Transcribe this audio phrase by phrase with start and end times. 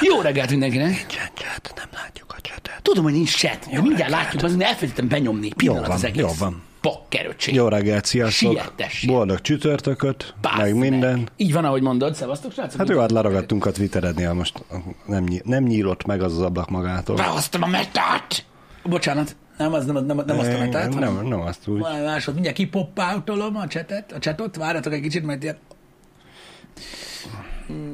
[0.00, 0.86] Jó reggelt mindenkinek!
[0.86, 2.82] Nincsen chat, nem látjuk a chatet.
[2.82, 3.58] Tudom, hogy nincs chat.
[3.70, 5.48] Jó mindjárt látjuk, azért elfelejtettem benyomni.
[5.56, 6.22] Pillanat van, az egész.
[6.22, 6.62] jó van.
[6.80, 7.52] Pakkeröcsé.
[7.52, 8.52] Jó reggelt, sziasztok!
[8.52, 9.10] Sietessék.
[9.10, 11.28] Boldog csütörtököt, Bázd meg minden.
[11.36, 12.14] Így van, ahogy mondod.
[12.14, 12.78] Szevasztok, srácok.
[12.78, 14.64] Hát jó, hát leragadtunk a Twitterednél, most
[15.06, 17.16] nem, ny- nem nyílott meg az az ablak magától.
[17.16, 18.44] Behoztam a metát!
[18.84, 19.36] Bocsánat.
[19.58, 21.78] Nem, az nem, nem, nem azt a metát, hanem nem, nem azt úgy.
[21.80, 22.32] valami másod.
[22.34, 24.56] Mindjárt kipoppáltolom a csetet, a csetot.
[24.56, 25.56] Várjatok egy kicsit, mert ilyen...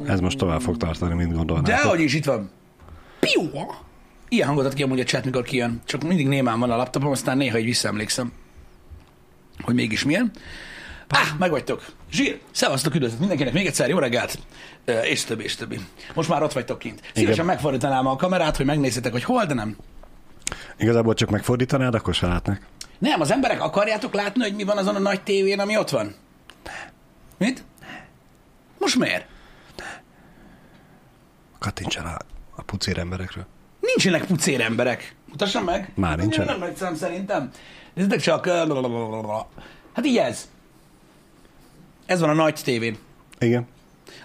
[0.07, 1.91] Ez most tovább fog tartani, mint De gondolnátok.
[1.91, 2.51] hogy is itt van.
[3.21, 3.51] Piu!
[4.29, 5.81] Ilyen hangot ad ki amúgy a chat, mikor kijön.
[5.85, 8.33] Csak mindig némán van a laptopom, aztán néha így visszaemlékszem,
[9.63, 10.31] hogy mégis milyen.
[11.09, 11.85] Ah, megvagytok.
[12.11, 14.39] Zsír, szevasztok, üdvözlet mindenkinek, még egyszer jó reggelt,
[15.03, 15.79] és többi, és többi.
[16.15, 17.01] Most már ott vagytok kint.
[17.15, 17.47] Szívesen Igen.
[17.47, 19.77] megfordítanám a kamerát, hogy megnézzétek, hogy hol, de nem.
[20.79, 22.61] Igazából csak megfordítanád, akkor se látnak.
[22.99, 26.15] Nem, az emberek akarjátok látni, hogy mi van azon a nagy tévén, ami ott van?
[27.39, 27.65] Mit?
[28.79, 29.27] Most miért?
[31.63, 32.17] Kattints el a,
[32.57, 33.47] a pucér emberekről.
[33.81, 35.15] Nincsenek pucér emberek.
[35.29, 35.93] Mutassam meg.
[35.95, 36.45] Már nincsen?
[36.45, 37.51] Nem nagy szám szerintem.
[37.95, 38.47] Nézzétek csak.
[39.93, 40.49] Hát így ez.
[42.07, 42.99] Ez van a nagy tévén.
[43.39, 43.67] Igen.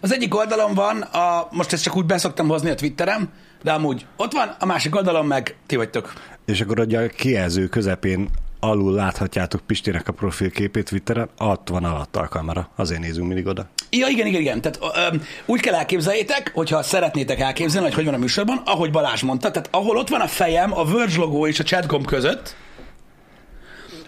[0.02, 3.30] Az egyik oldalon van, a, most ezt csak úgy beszoktam hozni a Twitterem,
[3.64, 6.14] de amúgy ott van, a másik oldalon meg ti vagytok.
[6.46, 12.20] És akkor ugye a kijelző közepén alul láthatjátok Pistinek a profilképét Twitteren, ott van alatta
[12.20, 12.70] a kamera.
[12.76, 13.68] Azért nézünk mindig oda.
[13.90, 14.62] Ja, igen, igen, igen.
[14.62, 14.80] Tehát
[15.14, 19.52] ö, úgy kell elképzeljétek, hogyha szeretnétek elképzelni, hogy hogy van a műsorban, ahogy Balázs mondta,
[19.52, 22.56] tehát ahol ott van a fejem, a Verge logó és a chatgomb között,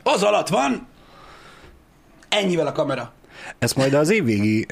[0.03, 0.87] az alatt van
[2.29, 3.13] ennyivel a kamera.
[3.59, 4.65] Ez majd az évvégi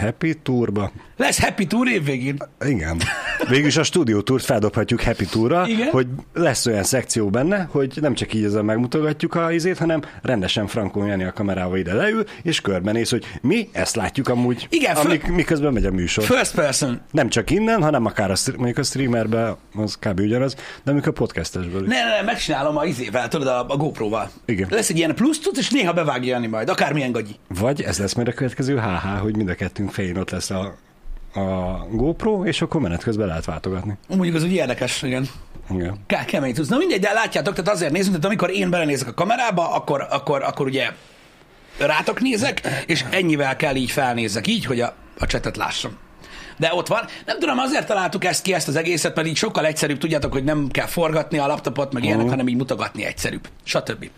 [0.00, 0.92] Happy Tourba.
[1.16, 2.36] Lesz Happy Tour évvégén.
[2.66, 3.00] Igen.
[3.48, 5.88] Végülis a stúdió túrt feldobhatjuk Happy Tourra, Igen.
[5.88, 10.66] hogy lesz olyan szekció benne, hogy nem csak így ezzel megmutogatjuk a izét, hanem rendesen
[10.66, 15.06] Frankon Jani a kamerával ide leül, és körbenéz, hogy mi ezt látjuk amúgy, Igen, föl-
[15.06, 16.24] amik, miközben megy a műsor.
[16.24, 17.00] First person.
[17.10, 20.20] Nem csak innen, hanem akár a, mondjuk a streamerbe, az kb.
[20.20, 20.54] ugyanaz,
[20.84, 21.80] de amikor podcastesből.
[21.80, 24.30] Ne, ne, ne, megcsinálom a izével, tudod, a, a GoPro-val.
[24.44, 24.68] Igen.
[24.70, 27.34] Lesz egy ilyen plusz tud, és néha bevágja Jani majd, akármilyen gagyi.
[27.48, 30.76] Vagy ez lesz majd a következő HH, hogy mind a kettőnk fején ott lesz a,
[31.34, 31.40] a
[31.90, 33.96] GoPro, és akkor menet közben lehet váltogatni.
[34.08, 35.28] Mondjuk az úgy érdekes, igen.
[35.70, 35.98] Igen.
[36.06, 36.68] Kell, kemény tudsz.
[36.68, 40.42] Na mindegy, de látjátok, tehát azért nézünk, tehát amikor én belenézek a kamerába, akkor, akkor,
[40.42, 40.90] akkor ugye
[41.78, 45.98] rátok nézek, és ennyivel kell így felnézzek, így, hogy a, a csetet lássam.
[46.56, 47.04] De ott van.
[47.26, 50.44] Nem tudom, azért találtuk ezt ki, ezt az egészet, mert így sokkal egyszerűbb, tudjátok, hogy
[50.44, 53.48] nem kell forgatni a laptopot, meg ilyenek, hanem így mutogatni egyszerűbb.
[53.64, 54.10] Stb.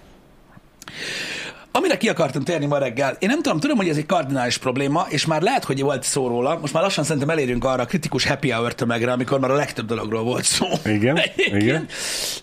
[1.75, 5.07] Amire ki akartam térni ma reggel, én nem tudom, tudom, hogy ez egy kardinális probléma,
[5.09, 8.27] és már lehet, hogy volt szó róla, most már lassan szerintem elérünk arra a kritikus
[8.27, 10.67] happy hour tömegre, amikor már a legtöbb dologról volt szó.
[10.85, 11.19] Igen,
[11.61, 11.87] igen.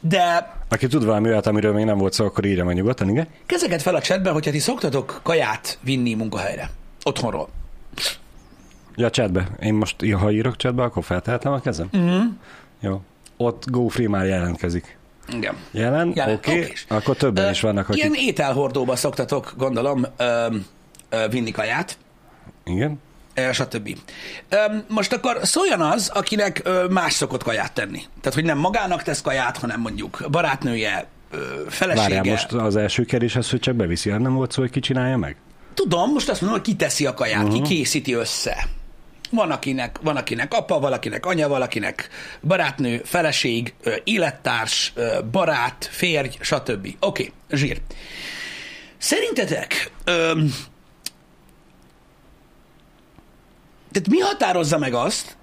[0.01, 3.27] De Aki tud valami olyat, amiről még nem volt szó, akkor írja meg nyugodtan, igen?
[3.45, 6.69] kezeket fel a chatben, hogyha ti szoktatok kaját vinni munkahelyre.
[7.03, 7.49] Otthonról.
[8.95, 9.47] Ja, chatbe.
[9.59, 11.89] Én most, ha írok chatbe, akkor feltehetem a kezem?
[11.97, 12.25] Mm-hmm.
[12.79, 13.01] Jó.
[13.37, 14.97] Ott GoFree már jelentkezik.
[15.33, 15.55] Igen.
[15.71, 16.11] Jelen?
[16.15, 16.51] Jelen, Oké.
[16.51, 16.73] Okay.
[16.87, 18.03] Akkor többen Ö, is vannak, akik...
[18.03, 20.47] Ilyen ételhordóba szoktatok, gondolom, ö,
[21.09, 21.97] ö, vinni kaját,
[22.65, 22.99] Igen.
[23.33, 23.97] ö, stb.
[24.49, 24.57] Ö,
[24.87, 28.01] most akkor szóljon az, akinek ö, más szokott kaját tenni.
[28.21, 32.15] Tehát, hogy nem magának tesz kaját, hanem mondjuk barátnője, ö, felesége.
[32.15, 35.17] Várjál, most az első kérdés az, hogy csak beviszi, nem volt szó, hogy ki csinálja
[35.17, 35.35] meg?
[35.73, 37.61] Tudom, most azt mondom, hogy ki teszi a kaját, uh-huh.
[37.61, 38.67] ki készíti össze.
[39.31, 42.09] Van akinek, van akinek apa, valakinek anya, valakinek
[42.41, 43.73] barátnő, feleség,
[44.03, 44.93] élettárs,
[45.31, 46.85] barát, férj, stb.
[46.85, 47.81] Oké, okay, zsír.
[48.97, 50.53] Szerintetek, öm,
[53.91, 55.37] tehát mi határozza meg azt,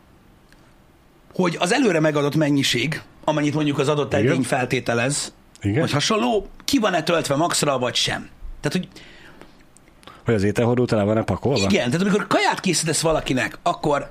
[1.34, 5.80] hogy az előre megadott mennyiség, amennyit mondjuk az adott edény feltételez, Igen.
[5.80, 8.28] vagy hasonló, ki van-e töltve maxra, vagy sem?
[8.60, 8.88] Tehát, hogy
[10.26, 11.66] Hogy az ételhordó tele van-e pakolva?
[11.70, 14.08] igen, tehát amikor kaját készítesz valakinek, akkor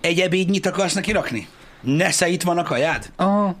[0.00, 1.48] egy ebédnyit akarsz neki rakni?
[1.80, 3.12] Nesze itt van a kajád?
[3.16, 3.56] Aha.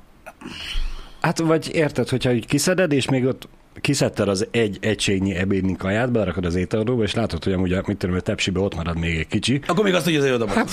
[1.20, 3.48] Hát vagy érted, hogyha így kiszeded, és még ott
[3.80, 8.16] kiszedted az egy egységnyi ebédnyi kaját, belerakod az ételhordóba, és látod, hogy amúgy, mit tudom,
[8.16, 9.60] a tepsibe ott marad még egy kicsi.
[9.66, 10.64] Akkor még azt tudja, hogy oda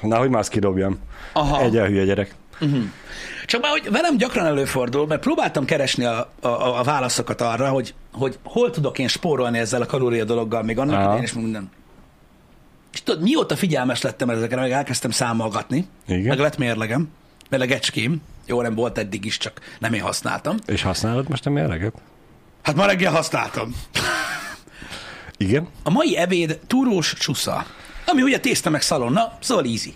[0.00, 0.98] Na, hogy már azt kidobjam.
[1.32, 1.62] Aha.
[1.62, 2.04] Egy a hülye
[2.60, 2.92] gyerek.
[3.46, 6.48] Csak már, hogy velem gyakran előfordul, mert próbáltam keresni a, a,
[6.78, 10.94] a válaszokat arra, hogy, hogy hol tudok én spórolni ezzel a kalória dologgal, még annak
[10.94, 11.04] Aha.
[11.04, 11.70] idején is minden.
[12.92, 16.26] És tudod, mióta figyelmes lettem ezekre, meg elkezdtem számolgatni, Igen.
[16.26, 17.08] meg lett mérlegem,
[17.48, 20.56] melegecském, jó, nem volt eddig is, csak nem én használtam.
[20.66, 21.94] És használod most a mérleget?
[22.62, 23.74] Hát ma reggel használtam.
[25.36, 25.68] Igen.
[25.82, 27.66] A mai ebéd túrós csusza,
[28.06, 29.94] ami ugye tészta meg szalonna, szóval easy.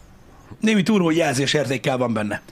[0.60, 2.42] Némi túró jelzés értékkel van benne.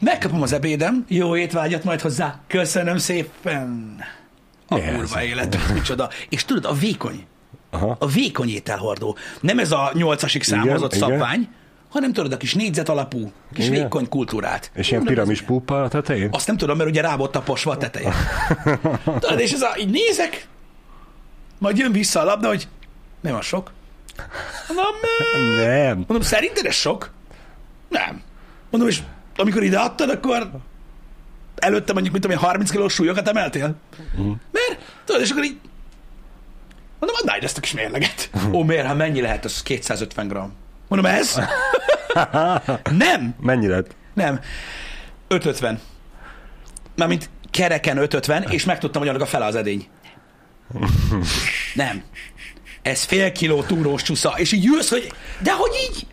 [0.00, 3.96] Megkapom az ebédem, jó étvágyat majd hozzá, köszönöm szépen.
[4.68, 4.94] A ez?
[4.94, 6.08] kurva élet, micsoda.
[6.28, 7.26] És tudod, a vékony,
[7.70, 7.96] Aha.
[7.98, 9.16] a vékony ételhordó.
[9.40, 11.08] Nem ez a nyolcasig számozott igen.
[11.08, 11.48] szabvány,
[11.88, 13.82] hanem tudod, a kis négyzet alapú, kis Igen.
[13.82, 14.70] vékony kultúrát.
[14.74, 16.28] És ilyen piramis pupa a tetején?
[16.32, 18.14] Azt nem tudom, mert ugye rá volt taposva a teteje.
[19.20, 20.46] Tudod, és ez a, így nézek,
[21.58, 22.68] majd jön vissza a labda, hogy
[23.20, 23.72] nem a sok.
[24.68, 24.86] Mondom,
[25.38, 25.96] "Mm." Nem.
[25.96, 27.10] mondom, szerinted ez sok?
[27.88, 28.22] Nem.
[28.70, 29.00] Mondom, és
[29.36, 30.50] amikor ide adtad, akkor
[31.56, 33.74] előtte mondjuk, mint tudom én, 30 kilós súlyokat emeltél?
[34.52, 35.58] Mert, tudod, és akkor így
[37.00, 38.30] mondom, add ezt a kis mérleget.
[38.52, 38.86] Ó, miért?
[38.86, 39.44] Hát mennyi lehet?
[39.44, 40.52] Az 250 gram.
[40.88, 41.40] Mondom, ez?
[42.90, 43.94] nem, Mennyi lett?
[44.14, 44.40] nem.
[45.28, 45.80] 550.
[46.96, 49.86] Mármint kereken 550, és megtudtam, hogy annak a fele az edény.
[51.74, 52.02] Nem.
[52.86, 55.12] Ez fél kiló túrós csusza, és így ülsz, hogy
[55.42, 56.06] de hogy így?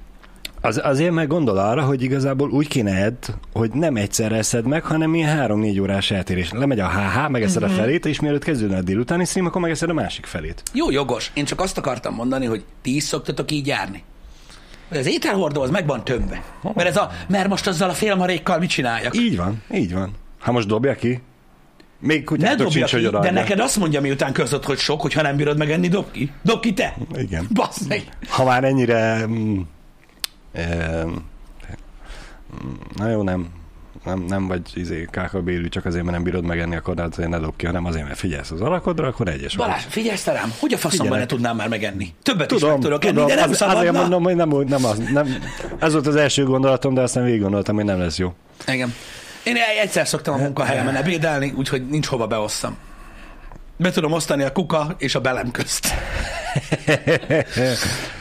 [0.62, 4.84] Az, azért meg gondol arra, hogy igazából úgy kéne edd, hogy nem egyszerre eszed meg,
[4.84, 6.52] hanem ilyen három-négy órás eltérés.
[6.52, 7.72] Lemegy a HH, megeszed Mhm.
[7.72, 10.64] a felét, és mielőtt kezdődne a délutáni stream, akkor megeszed a másik felét.
[10.74, 11.32] Jó, jogos.
[11.34, 14.04] Én csak azt akartam mondani, hogy ti is szoktatok így járni.
[14.90, 16.44] Hogy Az ételhordó az meg van tömve.
[16.74, 19.18] Mert, ez a, mert most azzal a félmarékkal mit csináljak?
[19.18, 20.12] Így van, így van.
[20.40, 21.22] Ha most dobja ki,
[22.04, 25.14] még Ne dobja sincs, ki, hogy de neked azt mondja, miután között, hogy sok, hogy
[25.14, 26.32] ha nem bírod megenni, dob ki.
[26.42, 26.96] Dob ki te.
[27.16, 27.48] Igen.
[27.54, 28.04] Bassz meg.
[28.30, 29.26] Ha már ennyire...
[29.28, 29.60] Mm,
[30.52, 31.04] eh,
[32.96, 33.48] na jó, nem.
[34.06, 37.56] Nem, nem vagy izé, kákabélű, csak azért, mert nem bírod megenni, akkor azért ne dob
[37.56, 39.68] ki, hanem azért, mert figyelsz az alakodra, akkor egyes vagy.
[39.68, 42.14] Balázs, figyelsz te rám, hogy a faszomban ne tudnám már megenni?
[42.24, 43.80] Többet is Tudom, meg tudok tudom, enni, de nem az, szabadna.
[43.80, 45.28] azért mondom, hogy nem, nem, az, nem,
[45.80, 48.34] ez volt az első gondolatom, de aztán végig gondoltam, hogy nem lesz jó.
[48.68, 48.94] Igen.
[49.44, 52.78] Én egyszer szoktam a munkahelyemen ebédelni, úgyhogy nincs hova beosszam.
[53.78, 55.88] Be tudom osztani a kuka és a belem közt.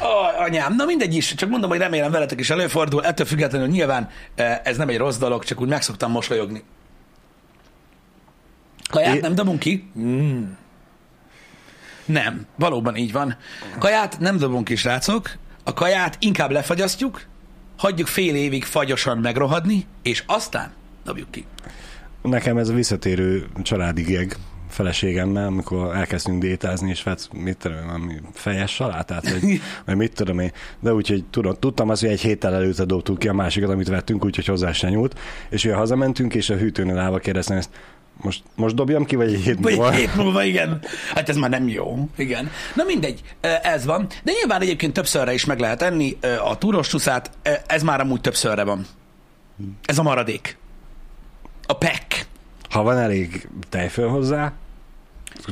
[0.01, 0.07] Ó,
[0.39, 4.61] anyám, na mindegy is, csak mondom, hogy remélem veletek is előfordul, ettől függetlenül nyilván eh,
[4.65, 6.63] ez nem egy rossz dolog, csak úgy meg szoktam mosolyogni.
[8.91, 9.91] Kaját É- nem dobunk ki?
[9.99, 10.43] Mm.
[12.05, 13.37] Nem, valóban így van.
[13.79, 15.31] Kaját nem dobunk ki, srácok.
[15.65, 17.23] A kaját inkább lefagyasztjuk,
[17.79, 20.73] hagyjuk fél évig fagyosan megrohadni, és aztán
[21.05, 21.45] dobjuk ki.
[22.23, 24.37] Nekem ez a visszatérő családi geg
[24.69, 30.15] feleségemmel, amikor elkezdtünk détázni, és vett, mit tudom, én, valami fejes salátát, vagy, vagy mit
[30.15, 30.53] tudom én.
[30.81, 34.25] De úgyhogy tudom, tudtam azt, hogy egy héttel előtte dobtuk ki a másikat, amit vettünk,
[34.25, 35.19] úgyhogy hozzá se nyúlt.
[35.51, 37.71] És ugye hazamentünk, és a hűtőnél állva kérdeztem ezt,
[38.17, 39.93] most, most dobjam ki, vagy egy hét Vagy múlva?
[39.93, 40.83] egy hét múlva, igen.
[41.15, 42.09] Hát ez már nem jó.
[42.17, 42.51] Igen.
[42.75, 43.21] Na mindegy,
[43.63, 44.07] ez van.
[44.25, 47.31] De nyilván egyébként többszörre is meg lehet enni a túros csúszát.
[47.67, 48.87] Ez már amúgy többszörre van.
[49.85, 50.57] Ez a maradék.
[51.73, 52.27] A pek.
[52.71, 54.53] Ha van elég tejföl hozzá,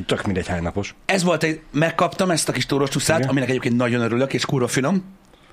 [0.06, 0.94] tök mindegy hány napos.
[1.05, 2.90] Ez volt egy, megkaptam ezt a kis túros
[3.26, 5.05] aminek egyébként nagyon örülök, és kurva finom.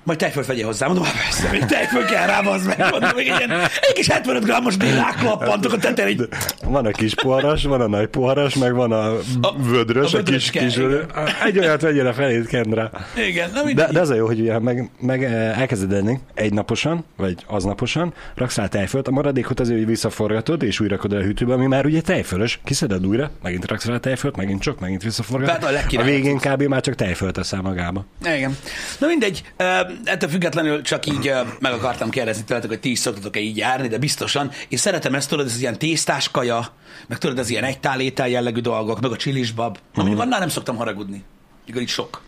[0.02, 0.86] Majd tejfölt vegyél hozzá.
[0.86, 2.78] Mondom, hát persze, még tejföl kell rá, az meg.
[2.90, 6.28] Mondom, még egy, ilyen, egy kis 75 grammos bélák klappantok a tetején, így
[6.64, 10.22] Van a kis poharas, van a nagy poharas, meg van a, A- vödrös, a a,
[10.22, 11.04] kis, kis vödrös.
[11.44, 12.90] Egy olyat vegyél a felét, kend rá.
[13.28, 17.04] Igen, na De, de az a jó, hogy ugye meg, meg eh, elkezded enni egynaposan,
[17.16, 21.66] vagy aznaposan, raksz rá tejfölt, a maradékot azért hogy visszaforgatod, és újra a hűtőbe, ami
[21.66, 25.58] már ugye tejfölös, kiszeded újra, megint raksz rá tejfölt, megint csak, megint visszaforgatod.
[25.58, 26.62] Tehát a A végén kb.
[26.62, 28.04] már csak tejfölt teszel magába.
[28.24, 28.56] Igen.
[28.98, 33.40] Na mindegy, uh, ettől függetlenül csak így meg akartam kérdezni tőletek, hogy ti is szoktatok-e
[33.40, 34.50] így járni, de biztosan.
[34.68, 36.72] Én szeretem ezt, tudod, ez ilyen tésztás kaja,
[37.06, 39.72] meg tudod, ez ilyen egytál étel jellegű dolgok, meg a csilisbab.
[39.76, 39.86] Mhm.
[39.94, 41.24] Na, mondjuk annál nem szoktam haragudni.
[41.66, 42.22] Igaz, így sok.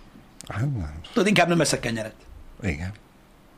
[0.49, 0.65] Hát.
[1.13, 2.15] Tudod, inkább nem eszek kenyeret.
[2.63, 2.93] Igen.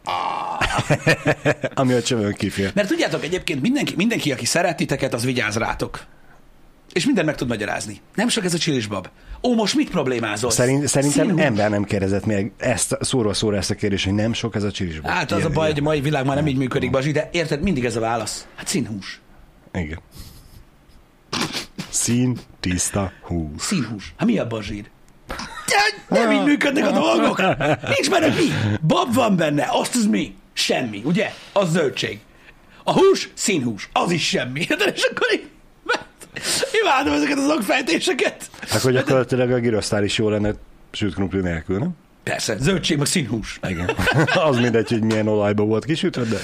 [1.74, 2.70] Ami a csövön kifér.
[2.74, 6.00] Mert tudjátok, egyébként mindenki, mindenki, aki szeret titeket, az vigyáz rátok.
[6.92, 8.00] És mindent meg tud magyarázni.
[8.14, 9.08] Nem sok ez a csilisbab.
[9.42, 10.50] Ó, most mit problémázol?
[10.50, 11.44] Szerint, szerintem Színhús.
[11.44, 14.70] ember nem kérdezett meg ezt, szóról szóra ezt a kérdést, hogy nem sok ez a
[14.70, 15.10] csilisból.
[15.10, 17.62] Hát az a baj, hogy a mai világ már nem így működik, Bazsi, de érted,
[17.62, 18.46] mindig ez a válasz.
[18.56, 19.20] Hát színhús.
[19.72, 19.98] Igen.
[21.88, 23.62] Szín, tiszta, hús.
[23.62, 24.14] Színhús.
[24.16, 24.84] Hát mi a bazsír?
[26.08, 27.38] Nem így működnek a dolgok.
[27.88, 28.76] Nincs benne mi.
[28.86, 29.66] Bab van benne.
[29.70, 30.34] Azt az mi?
[30.52, 31.32] Semmi, ugye?
[31.52, 32.18] Az zöldség.
[32.84, 33.88] A hús, színhús.
[33.92, 34.64] Az is semmi.
[34.64, 35.48] De és akkor így...
[36.82, 38.50] Imádom ezeket az okfejtéseket.
[38.74, 40.52] Akkor gyakorlatilag a girosztál is jó lenne
[40.90, 41.90] sült krumpli nélkül, nem?
[42.22, 43.60] Persze, zöldség, meg színhús.
[43.68, 43.90] Igen.
[44.48, 46.38] az mindegy, hogy milyen olajba volt kisütve, de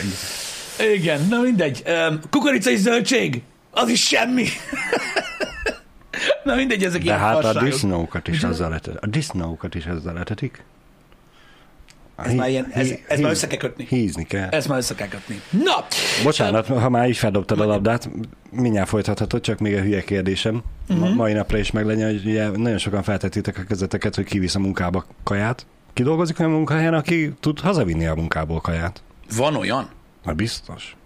[0.92, 1.26] igen.
[1.30, 1.82] Na mindegy.
[2.30, 4.46] Kukorica és zöldség, az is semmi.
[6.44, 9.02] na mindegy, ezek De ilyen hát a disznókat is azzal letetik.
[9.02, 10.64] A disznókat is ezzel letetik.
[12.24, 13.86] Ez már ilyen- ez- ez már össze kell kötni.
[13.88, 14.48] Hízni kell.
[14.48, 15.40] Ezt már össze kell kötni.
[15.50, 15.84] Na!
[16.22, 18.08] Bocsánat, ha már így feldobtad a labdát,
[18.50, 20.62] mindjárt folytathatod, csak még a hülye kérdésem.
[20.88, 24.58] Ma, mai napra is meglegyen, hogy ugye nagyon sokan feltettétek a kezeteket, hogy kivisz a
[24.58, 25.66] munkába kaját.
[25.92, 29.02] Ki dolgozik olyan munkahelyen, aki tud hazavinni a munkából kaját?
[29.36, 29.88] Van olyan?
[30.24, 30.96] Na biztos.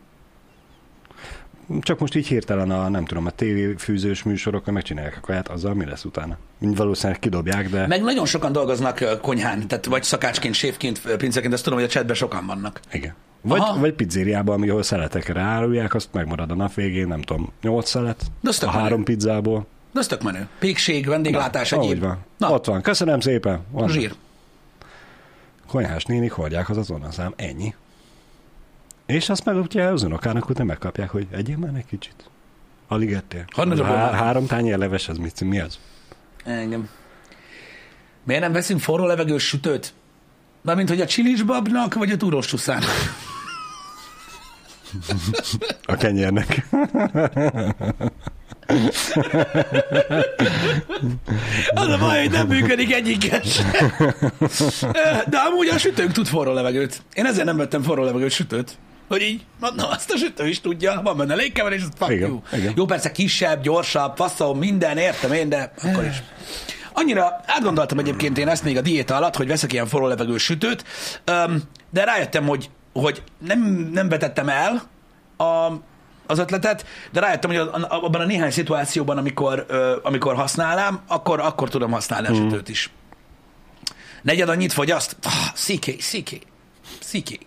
[1.80, 5.84] Csak most így hirtelen a, nem tudom, a tévéfűzős műsorokon megcsinálják a kaját, azzal mi
[5.84, 6.36] lesz utána?
[6.58, 7.86] Valószínűleg kidobják, de...
[7.86, 12.14] Meg nagyon sokan dolgoznak konyhán, tehát vagy szakácsként, séfként, pinceként, ezt tudom, hogy a chatben
[12.16, 12.80] sokan vannak.
[12.92, 13.14] Igen.
[13.40, 13.80] Vagy, Aha.
[13.80, 18.62] vagy pizzériában, ahol szeletekre árulják, azt megmarad a nap végén, nem tudom, nyolc szelet az
[18.62, 18.78] a menő.
[18.78, 19.66] három pizzából.
[19.92, 20.48] De ez tök menő.
[20.58, 22.00] Pékség, vendéglátás, Ahogy egyéb.
[22.02, 22.18] van.
[22.36, 22.82] Na, Ott van.
[22.82, 23.60] Köszönöm szépen.
[23.70, 23.88] Van.
[23.88, 24.14] zsír.
[25.66, 27.32] Konyhás nénik hordják az azonnaszám.
[27.36, 27.74] Ennyi.
[29.12, 32.14] És azt meg ugye az unokának után megkapják, hogy egyél már egy kicsit.
[32.88, 33.44] Alig ettél.
[33.84, 35.78] Há- három tányér leves, az mit, mi az?
[36.44, 36.88] Engem.
[38.24, 39.94] Miért nem veszünk forró levegős sütőt?
[40.60, 42.90] Mármint, hogy a csilisbabnak, vagy a túrós csuszának?
[45.82, 46.68] A kenyérnek.
[51.74, 53.62] Az a baj, hogy nem működik egyiket se.
[55.30, 57.02] De amúgy a sütőnk tud forró levegőt.
[57.14, 58.78] Én ezért nem vettem forró levegős sütőt.
[59.12, 62.40] Hogy így, na azt a sütő is tudja, van benne légkeverés, az fuck Igen, you.
[62.52, 62.72] igen.
[62.76, 66.22] Jó, persze kisebb, gyorsabb, faszom, minden, értem én, de akkor is.
[66.92, 70.84] Annyira átgondoltam egyébként én ezt még a diéta alatt, hogy veszek ilyen forró levegős sütőt,
[71.90, 74.82] de rájöttem, hogy, hogy nem, nem vetettem el
[75.36, 75.72] a,
[76.26, 79.66] az ötletet, de rájöttem, hogy abban a néhány szituációban, amikor,
[80.02, 82.90] amikor használnám, akkor, akkor tudom használni a sütőt is.
[84.22, 85.16] Negyed annyit fogyaszt?
[85.22, 86.40] Ah, sziké, sziké,
[87.00, 87.38] sziké.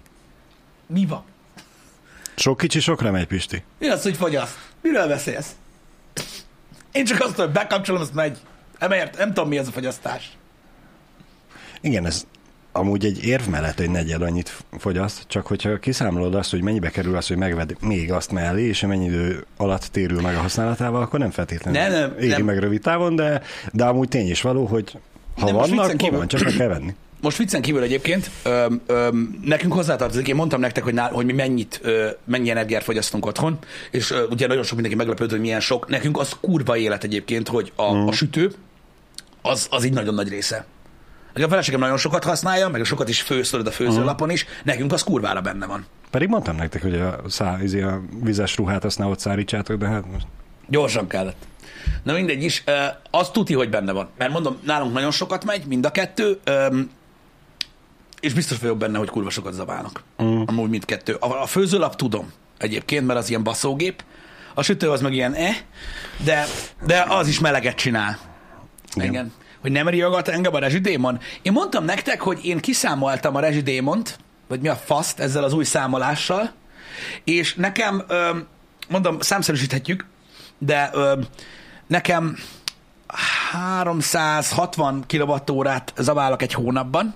[0.87, 1.23] Mi van?
[2.35, 3.63] Sok kicsi, sokra megy, Pisti.
[3.79, 4.57] Mi az, hogy fogyaszt?
[4.81, 5.49] Miről beszélsz?
[6.91, 8.37] Én csak azt, hogy bekapcsolom, azt megy.
[8.79, 10.37] Emért, nem tudom, mi az a fogyasztás.
[11.81, 12.25] Igen, ez
[12.71, 17.15] amúgy egy érv mellett egy negyed annyit fogyaszt, csak hogyha kiszámolod azt, hogy mennyibe kerül
[17.15, 21.19] az, hogy megved még azt mellé, és mennyi idő alatt térül meg a használatával, akkor
[21.19, 22.43] nem feltétlenül Nem, nem, éri nem.
[22.43, 24.97] meg rövid távon, de, de amúgy tény is való, hogy
[25.39, 26.95] ha Nem, vannak, van, csak meg kell venni.
[27.25, 31.33] Most viccen kívül egyébként, öm, öm, nekünk hozzátartozik, én mondtam nektek, hogy, nál, hogy mi
[31.33, 33.57] mennyit, ö, mennyi energiát fogyasztunk otthon,
[33.91, 35.87] és ö, ugye nagyon sok mindenki meglepődött, hogy milyen sok.
[35.87, 38.07] Nekünk az kurva élet egyébként, hogy a, Mhm.
[38.07, 38.51] a sütő,
[39.41, 40.65] az, az így nagyon nagy része.
[41.33, 45.41] A feleségem nagyon sokat használja, meg sokat is főszölöd a főzőlapon is, nekünk az kurvára
[45.41, 45.85] benne van.
[46.11, 49.87] Pedig mondtam nektek, hogy a, szá, izé a vizes ruhát azt ne ott szárítsátok, de
[49.87, 50.25] hát most
[50.67, 51.45] Gyorsan kellett.
[52.03, 52.63] Na mindegy is,
[53.11, 54.09] az tuti, hogy benne van.
[54.17, 56.39] Mert mondom, nálunk nagyon sokat megy, mind a kettő,
[58.25, 60.03] és biztos vagyok benne, hogy kurva sokat zabálnak.
[60.23, 60.41] Mm.
[60.45, 61.13] Amúgy mindkettő.
[61.13, 64.03] A, a főzőlap tudom egyébként, mert az ilyen baszógép.
[64.53, 65.57] A sütő az meg ilyen eh,
[66.23, 66.45] de,
[66.85, 68.19] de az is meleget csinál.
[68.95, 69.09] Igen.
[69.09, 69.33] Igen.
[69.61, 71.19] Hogy nem riogat engem a rezsidémon.
[71.41, 75.63] Én mondtam nektek, hogy én kiszámoltam a rezsidémont, vagy mi a faszt ezzel az új
[75.63, 76.51] számolással,
[77.23, 78.05] és nekem,
[78.87, 80.05] mondom, számszerűsíthetjük,
[80.57, 80.91] de
[81.87, 82.37] nekem
[83.51, 87.15] 360 kWh-órát zabálok egy hónapban.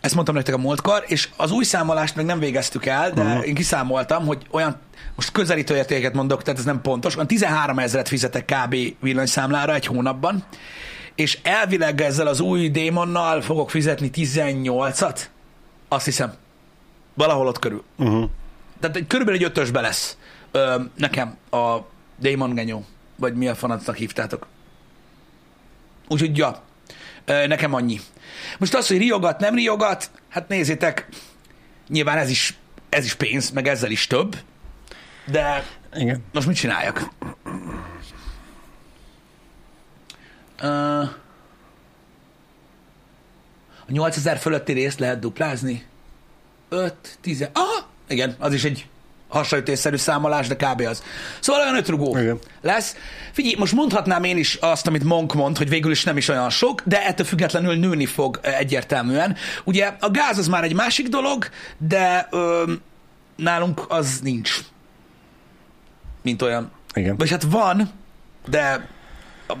[0.00, 3.46] Ezt mondtam nektek a múltkor, és az új számolást még nem végeztük el, de uh-huh.
[3.46, 4.76] én kiszámoltam, hogy olyan,
[5.14, 8.76] most közelítő értéket mondok, tehát ez nem pontos, olyan 13 ezeret fizetek kb.
[9.00, 10.44] villanyszámlára egy hónapban,
[11.14, 15.20] és elvileg ezzel az új démonnal fogok fizetni 18-at,
[15.88, 16.32] azt hiszem.
[17.14, 17.82] Valahol ott körül.
[17.96, 18.30] uh-huh.
[18.80, 20.16] Tehát egy, körülbelül egy ötösbe lesz
[20.50, 21.76] ö, nekem a
[22.16, 22.84] Démon Genyó,
[23.16, 24.46] vagy mi a fanatnak hívtátok.
[26.08, 26.62] Úgyhogy, ja,
[27.26, 28.00] nekem annyi.
[28.58, 31.08] Most az, hogy riogat, nem riogat, hát nézzétek,
[31.88, 32.58] nyilván ez is,
[32.88, 34.36] ez is pénz, meg ezzel is több,
[35.26, 36.24] de igen.
[36.32, 37.08] most mit csináljak?
[40.60, 41.02] Ö,
[43.86, 45.86] a 8000 fölötti részt lehet duplázni?
[46.68, 48.86] 5, 10, aha, igen, az is egy
[49.32, 50.80] hasonlítésszerű számolás, de kb.
[50.80, 51.02] az.
[51.40, 52.38] Szóval olyan ötrugó Igen.
[52.60, 52.96] lesz.
[53.32, 56.50] Figyelj, most mondhatnám én is azt, amit Monk mond, hogy végül is nem is olyan
[56.50, 59.36] sok, de ettől függetlenül nőni fog egyértelműen.
[59.64, 61.48] Ugye a gáz az már egy másik dolog,
[61.78, 62.72] de ö,
[63.36, 64.58] nálunk az nincs.
[66.22, 66.70] Mint olyan.
[66.94, 67.16] Igen.
[67.16, 67.90] Vagy hát van,
[68.48, 68.88] de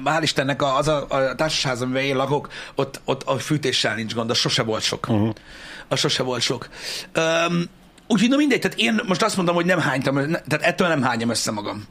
[0.04, 4.30] hál' Istennek az a, a társasház, amiben én lakok, ott, ott a fűtéssel nincs gond,
[4.30, 5.06] az sose volt sok.
[5.08, 5.34] Uh-huh.
[5.88, 6.68] Az sose volt sok.
[7.16, 7.64] Um,
[8.08, 11.30] úgyhogy na mindegy, tehát én most azt mondom, hogy nem hánytam, tehát ettől nem hányom
[11.30, 11.84] össze magam.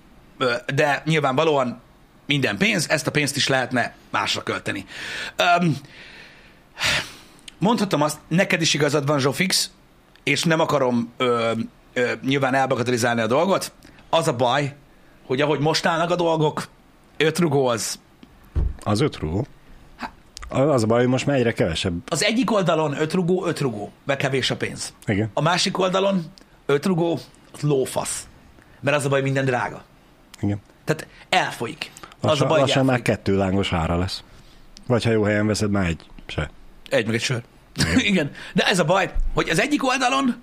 [0.74, 1.82] De nyilvánvalóan
[2.26, 4.86] minden pénz, ezt a pénzt is lehetne másra költeni.
[5.60, 5.78] Um,
[7.58, 9.72] mondhatom azt, neked is igazad van, Zsófix,
[10.24, 11.52] és nem akarom ö,
[11.94, 13.72] ö, nyilván elbagatelizálni a dolgot.
[14.10, 14.76] Az a baj,
[15.26, 16.68] hogy ahogy most állnak a dolgok,
[17.18, 18.00] öt rugó az.
[18.84, 19.48] Az öt rúgó.
[20.52, 21.94] Az a baj, hogy most már egyre kevesebb.
[22.06, 24.94] Az egyik oldalon öt rugó, öt rugó, mert kevés a pénz.
[25.06, 25.30] Igen.
[25.34, 26.26] A másik oldalon
[26.66, 27.20] öt rugó,
[27.54, 28.28] az lófasz.
[28.80, 29.84] Mert az a baj, minden drága.
[30.42, 30.62] Igen.
[30.84, 31.92] Tehát elfolyik.
[32.02, 33.18] Az Lassan, a baj, lassan már elfolyik.
[33.18, 34.24] kettő lángos ára lesz.
[34.88, 36.50] Vagy ha jó helyen veszed, már egy se.
[36.90, 37.42] Egy meg egy sör.
[37.98, 38.32] Igen.
[38.54, 40.36] De ez a baj, hogy az egyik oldalon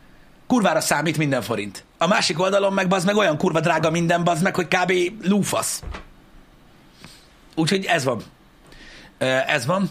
[0.46, 1.84] kurvára számít minden forint.
[1.98, 4.92] A másik oldalon meg bazd meg olyan kurva drága minden bazd meg, hogy kb.
[5.22, 5.82] lúfasz.
[7.54, 8.22] Úgyhogy ez van.
[9.46, 9.90] Ez van.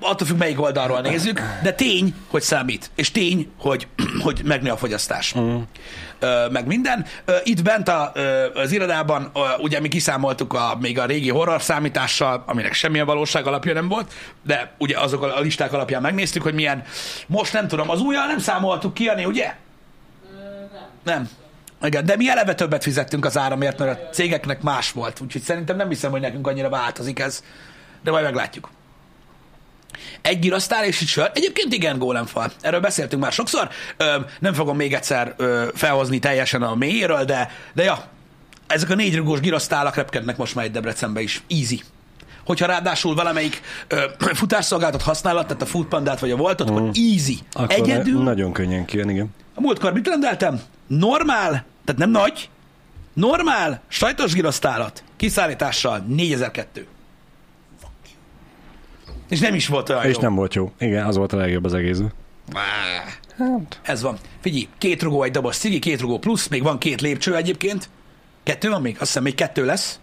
[0.00, 2.90] Attól függ, melyik oldalról nézzük, de tény, hogy számít.
[2.94, 3.86] És tény, hogy,
[4.24, 5.34] hogy megnő a fogyasztás.
[5.38, 5.56] Mm.
[6.50, 7.06] Meg minden.
[7.42, 8.12] Itt bent a,
[8.54, 13.72] az irodában, ugye mi kiszámoltuk a, még a régi horror számítással, aminek semmilyen valóság alapja
[13.72, 14.12] nem volt,
[14.42, 16.82] de ugye azok a listák alapján megnéztük, hogy milyen.
[17.26, 19.54] Most nem tudom, az újjal nem számoltuk ki, Jani, ugye?
[21.04, 21.28] Nem.
[21.82, 25.76] Igen, de mi eleve többet fizettünk az áramért, mert a cégeknek más volt, úgyhogy szerintem
[25.76, 27.42] nem hiszem, hogy nekünk annyira változik ez,
[28.04, 28.70] de majd meglátjuk.
[30.22, 31.30] Egy girasztál és egy sör.
[31.34, 32.52] Egyébként igen, gólemfal.
[32.60, 33.68] Erről beszéltünk már sokszor.
[33.96, 38.04] Ö, nem fogom még egyszer ö, felhozni teljesen a mélyéről, de, de ja,
[38.66, 41.42] ezek a négy rugós girasztálak repkednek most már egy Debrecenbe is.
[41.48, 41.82] Easy.
[42.44, 46.74] Hogyha ráadásul valamelyik ö, futásszolgáltat használat, tehát a Foodpandát vagy a Voltot, mm.
[46.74, 47.38] akkor easy.
[47.52, 49.34] Akkor Egyedül ne, nagyon könnyen kijön, igen.
[49.54, 50.60] a múltkor mit rendeltem?
[50.86, 51.50] Normál,
[51.84, 52.48] tehát nem nagy,
[53.12, 56.86] normál sajtos girasztálat kiszállítással 4002.
[59.34, 60.20] És nem is volt olyan És jó.
[60.20, 60.72] nem volt jó.
[60.78, 61.98] Igen, az volt a legjobb az egész.
[63.38, 64.18] Hát, Ez van.
[64.40, 67.88] Figyelj, két rugó, egy doboz cigi, két rugó plusz, még van két lépcső egyébként.
[68.42, 68.92] Kettő van még?
[68.92, 69.98] Azt hiszem még kettő lesz.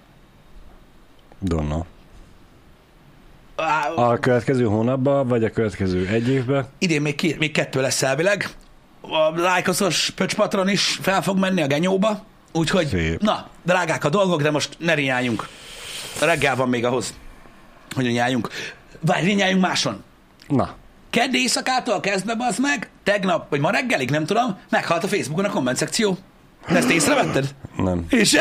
[1.40, 1.86] donna.
[3.96, 6.68] A következő hónapban, vagy a következő egy évben?
[6.78, 8.50] idén még, két, még kettő lesz elvileg.
[9.02, 12.26] A lájkoszos pöcspatron is fel fog menni a genyóba.
[12.54, 13.22] Úgyhogy, Szép.
[13.22, 15.48] na, drágák a dolgok, de most ne rinyáljunk.
[16.22, 17.14] Reggel van még ahhoz,
[17.96, 18.50] hogy rinyáljunk.
[19.02, 20.04] Várj, máson.
[20.48, 20.76] Na,
[21.12, 25.50] Kedd éjszakától kezdve, az meg, tegnap, vagy ma reggelig, nem tudom, meghalt a Facebookon a
[25.50, 26.18] komment szekció.
[26.68, 27.56] Ezt észrevetted?
[27.78, 28.06] nem.
[28.10, 28.32] És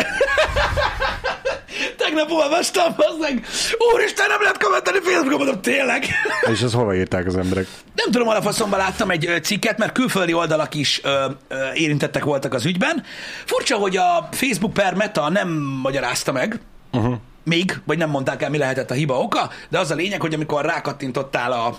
[1.97, 3.47] tegnap olvastam, az meg,
[3.95, 6.05] úristen, nem lehet kommentelni Facebookon, mondom, tényleg.
[6.52, 7.67] És ezt hova írták az emberek?
[7.95, 12.55] Nem tudom, a faszomban láttam egy cikket, mert külföldi oldalak is ö, ö, érintettek voltak
[12.55, 13.02] az ügyben.
[13.45, 15.49] Furcsa, hogy a Facebook per Meta nem
[15.83, 16.61] magyarázta meg,
[16.93, 17.14] uh-huh.
[17.44, 20.35] Még, vagy nem mondták el, mi lehetett a hiba oka, de az a lényeg, hogy
[20.35, 21.76] amikor rákattintottál a,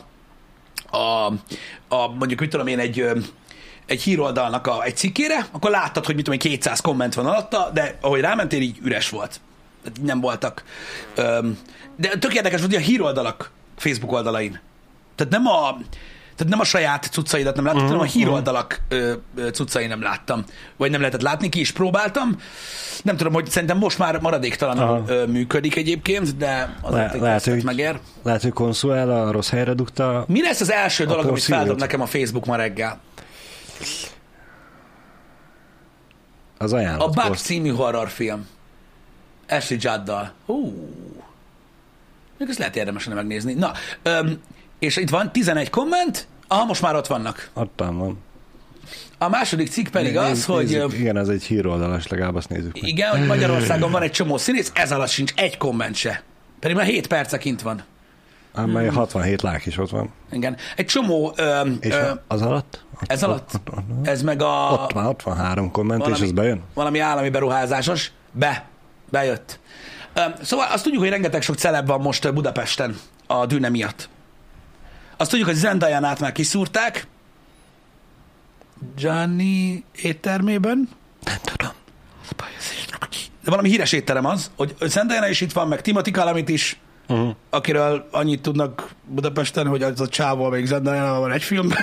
[0.97, 1.25] a,
[1.95, 3.05] a mondjuk, mit tudom én, egy,
[3.85, 7.69] egy híroldalnak a, egy cikkére, akkor láttad, hogy mit tudom én, 200 komment van alatta,
[7.73, 9.39] de ahogy rámentél, így üres volt.
[10.01, 10.63] Nem voltak.
[11.95, 14.59] De tök érdekes volt, hogy a híroldalak Facebook oldalain.
[15.15, 15.77] Tehát nem a,
[16.41, 20.43] tehát nem a saját cuccaidat nem láttam, hanem a híroldalak ö, ö, cuccai nem láttam.
[20.77, 22.35] Vagy nem lehetett látni, ki is próbáltam.
[23.03, 27.63] Nem tudom, hogy szerintem most már maradéktalanul ö, működik egyébként, de azért Le, lehet, hogy,
[27.63, 27.99] megér.
[28.23, 30.25] lehet, hogy konszol a rossz helyre dugta.
[30.27, 32.99] Mi lesz az első dolog, amit feldob nekem a Facebook ma reggel?
[36.57, 37.15] Az A ajánlat.
[37.15, 37.45] Bug poszt.
[37.45, 38.47] című horrorfilm.
[39.49, 40.31] Ashley Judd-dal.
[40.45, 40.73] Hú.
[42.37, 43.53] Még ezt lehet érdemes megnézni.
[43.53, 43.71] Na,
[44.03, 44.41] öm,
[44.81, 47.49] és itt van 11 komment, aha, most már ott vannak.
[47.53, 48.17] Ottan van.
[49.17, 50.91] A második cikk pedig az, Nézd- hogy nézzük.
[50.93, 52.89] ö, Igen, ez egy híroldalas, legalább azt nézzük meg.
[52.89, 56.23] igen, hogy Magyarországon van egy csomó színész, ez alatt sincs egy komment se.
[56.59, 57.83] Pedig már 7 perce kint van.
[58.53, 60.09] Amely 67 lák is ott van.
[60.31, 60.57] Igen.
[60.75, 61.33] Egy csomó...
[61.35, 62.85] Öm, És ö, az alatt?
[63.01, 63.51] Ott, ez alatt?
[63.55, 64.69] Ott, ott, Ez meg a...
[64.71, 66.61] ott van, ott van három komment, és ez bejön?
[66.73, 68.11] Valami állami beruházásos.
[68.31, 68.65] Be.
[69.09, 69.59] Bejött.
[70.13, 74.09] Öm, Szóval azt tudjuk, hogy rengeteg sok celeb van most ö, Budapesten a dűne miatt.
[75.21, 77.07] Azt tudjuk, hogy Zendayánát már kiszúrták.
[78.95, 80.89] Gianni éttermében.
[81.23, 81.71] Nem tudom.
[83.43, 87.35] De valami híres étterem az, hogy Zendayana is itt van, meg Timothy Calamit is, Uh-huh.
[87.49, 91.77] akiről annyit tudnak Budapesten, hogy az a csávó még Zendayana van egy filmben.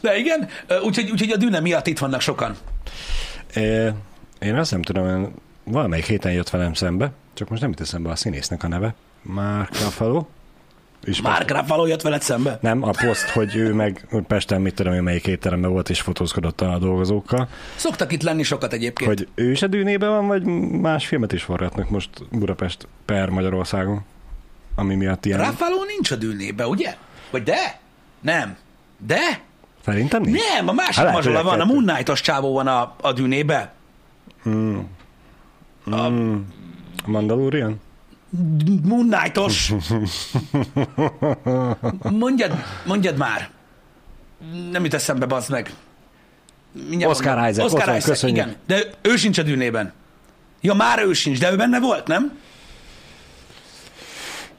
[0.00, 0.48] De igen,
[0.82, 2.56] úgyhogy, úgyhogy a dűne miatt itt vannak sokan.
[3.54, 3.88] É,
[4.38, 8.16] én azt nem tudom, valamelyik héten jött velem szembe, csak most nem jut eszembe a
[8.16, 8.94] színésznek a neve.
[9.22, 10.26] Mark Ruffalo.
[11.04, 12.58] És Mark Ruffalo jött veled szembe?
[12.60, 16.60] Nem, a poszt, hogy ő meg Pesten, mit tudom, én melyik étteremben volt, és fotózkodott
[16.60, 17.48] a dolgozókkal.
[17.76, 19.08] Szoktak itt lenni sokat egyébként.
[19.08, 20.42] Hogy ő is a dűnében van, vagy
[20.80, 24.04] más filmet is forgatnak most Budapest per Magyarországon,
[24.74, 25.44] ami miatt ilyen...
[25.44, 26.94] Ruffalo nincs a dűnébe, ugye?
[27.30, 27.80] Vagy de?
[28.20, 28.56] Nem.
[29.06, 29.40] De?
[29.84, 30.40] Szerintem nincs.
[30.54, 31.64] Nem, a másik Hát mazsola van, a.
[31.64, 33.72] Moon Knight-os csávó van a, a dűnébe.
[37.06, 37.80] Mandalorian?
[38.82, 39.72] Moon Knight-os.
[42.02, 42.52] Mondjad,
[42.86, 43.50] mondjad már.
[44.70, 45.74] Nem jut eszembe, bazd meg.
[46.88, 47.50] Mindjárt Oscar mondom.
[47.50, 48.38] Isaac, Oscar Isaac, köszönjük.
[48.38, 48.56] igen.
[48.66, 49.92] De ő sincs a dűnében.
[50.60, 52.38] Ja, már ő sincs, de ő benne volt, nem?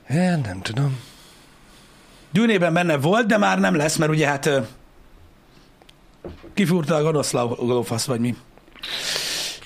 [0.09, 0.99] É, nem tudom.
[2.31, 4.49] Dűnében benne volt, de már nem lesz, mert ugye hát
[6.53, 8.35] kifúrta a gonosz lófasz, vagy mi.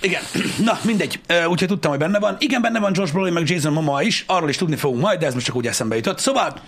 [0.01, 0.21] Igen,
[0.63, 2.35] na mindegy, úgyhogy tudtam, hogy benne van.
[2.39, 5.25] Igen, benne van Josh Brolin, meg Jason Momoa is, arról is tudni fogunk majd, de
[5.25, 6.19] ez most csak úgy eszembe jutott.
[6.19, 6.61] Szóval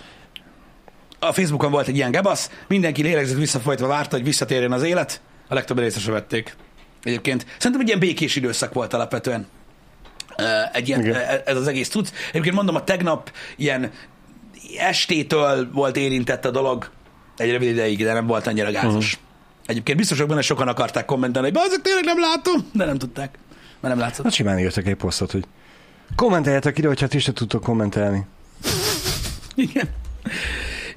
[1.19, 5.53] a Facebookon volt egy ilyen gebasz, mindenki lélegzett visszafolytva várta, hogy visszatérjen az élet, A
[5.53, 6.55] legtöbben észre sem vették.
[7.03, 9.47] Egyébként szerintem egy ilyen békés időszak volt alapvetően.
[10.73, 11.21] Egy ilyen, Igen.
[11.45, 12.13] ez az egész tudsz.
[12.29, 13.91] Egyébként mondom, a tegnap ilyen
[14.77, 16.89] estétől volt érintett a dolog
[17.37, 19.13] egy rövid ideig, de nem volt annyira gázos.
[19.13, 19.27] Uh-huh.
[19.69, 23.37] Egyébként biztos, hogy benne sokan akarták kommentelni, hogy azok tényleg nem látom, de nem tudták,
[23.79, 24.23] mert nem látszott.
[24.23, 25.43] Hát simán írtak egy posztot, hogy
[26.15, 28.25] kommenteljetek ide, hogyha ti se tudtok kommentelni.
[29.55, 29.89] Igen.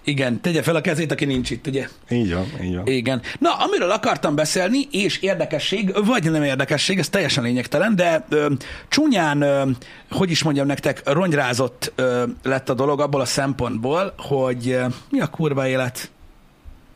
[0.05, 1.89] Igen, tegye fel a kezét, aki nincs itt, ugye?
[2.11, 2.87] Így van, így van.
[2.87, 3.21] Igen.
[3.39, 8.53] Na, amiről akartam beszélni, és érdekesség, vagy nem érdekesség, ez teljesen lényegtelen, de ö,
[8.89, 9.71] csúnyán, ö,
[10.11, 15.21] hogy is mondjam nektek, ronyrázott ö, lett a dolog abból a szempontból, hogy ö, mi
[15.21, 16.11] a kurva élet?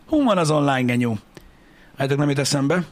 [0.07, 1.19] Hol van az online genyó?
[1.99, 2.85] Hát nem jut eszembe.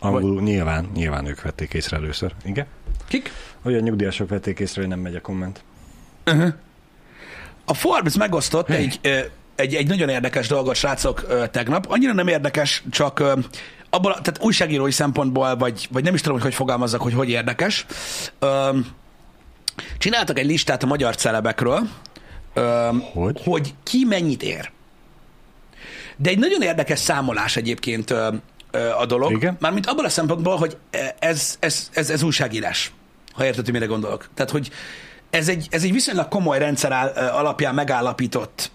[0.00, 2.32] Angolul nyilván, nyilván ők vették észre először.
[2.44, 2.66] Igen?
[3.08, 3.32] Kik?
[3.62, 5.62] A nyugdíjasok vették észre, hogy nem megy a komment.
[7.64, 9.18] A Forbes megosztott egy, ö,
[9.56, 11.86] egy, egy nagyon érdekes dolgot, srácok, tegnap.
[11.88, 13.32] Annyira nem érdekes, csak ö,
[13.90, 17.28] abból, a- tehát újságírói szempontból, vagy, vagy nem is tudom, hogy hogy fogalmazzak, hogy hogy
[17.28, 17.86] érdekes.
[19.98, 21.80] Csináltak egy listát a magyar celebekről,
[23.12, 23.40] Hogy?
[23.44, 24.70] hogy ki mennyit ér.
[26.20, 28.10] De egy nagyon érdekes számolás egyébként
[28.98, 29.32] a dolog.
[29.32, 29.56] Igen?
[29.60, 30.76] Mármint abból a szempontból, hogy
[31.18, 32.92] ez, ez, ez, ez újságírás,
[33.32, 34.28] ha érted, mire gondolok.
[34.34, 34.70] Tehát, hogy
[35.30, 36.92] ez egy, ez egy viszonylag komoly rendszer
[37.32, 38.70] alapján megállapított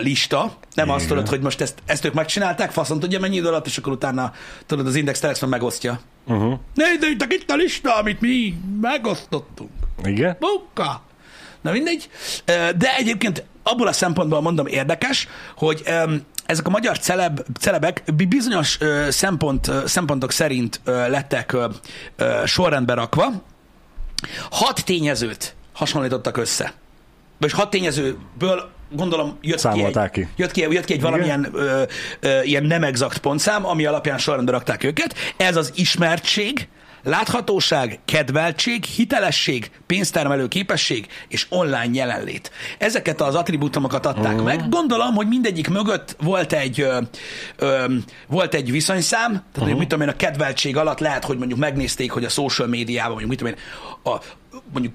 [0.00, 0.56] lista.
[0.74, 1.16] Nem azt Igen.
[1.16, 4.32] tudod, hogy most ezt, ezt ők megcsinálták, faszom tudja mennyi idő alatt, és akkor utána
[4.66, 6.00] tudod, az Index Telexon megosztja.
[6.26, 6.58] Uh-huh.
[6.74, 9.70] Nézzétek itt a lista, amit mi megosztottunk.
[10.04, 10.36] Igen?
[10.40, 11.02] Munka!
[11.60, 12.08] Na mindegy.
[12.76, 15.82] De egyébként abból a szempontból mondom érdekes, hogy
[16.46, 21.66] ezek a magyar celeb, celebek bi- bizonyos ö, szempont, ö, szempontok szerint ö, lettek ö,
[22.16, 23.26] ö, sorrendbe rakva.
[24.50, 26.72] Hat tényezőt hasonlítottak össze.
[27.38, 30.32] Vagy hat tényezőből gondolom jött Számolták ki, egy, ki.
[30.36, 31.10] Jött ki, jött ki egy Igen.
[31.10, 31.82] valamilyen ö,
[32.20, 35.14] ö, ilyen nem exakt pontszám, ami alapján sorrendbe rakták őket.
[35.36, 36.68] Ez az ismertség,
[37.06, 42.50] láthatóság, kedveltség, hitelesség, pénztermelő képesség és online jelenlét.
[42.78, 44.44] Ezeket az attribútumokat adták uh-huh.
[44.44, 44.68] meg.
[44.68, 47.00] Gondolom, hogy mindegyik mögött volt egy, ö,
[47.56, 47.94] ö,
[48.26, 49.78] volt egy viszonyszám, tehát uh-huh.
[49.78, 53.30] mit tudom én, a kedveltség alatt lehet, hogy mondjuk megnézték, hogy a social médiában, mondjuk
[53.30, 53.60] mit tudom én,
[54.12, 54.20] a,
[54.72, 54.94] mondjuk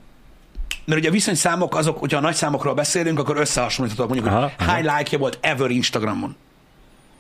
[0.86, 4.10] mert ugye a viszonyszámok azok, hogyha a nagy számokról beszélünk, akkor összehasonlíthatók.
[4.10, 4.72] Mondjuk, Aha, hogy aha.
[4.72, 6.36] hány like volt ever Instagramon.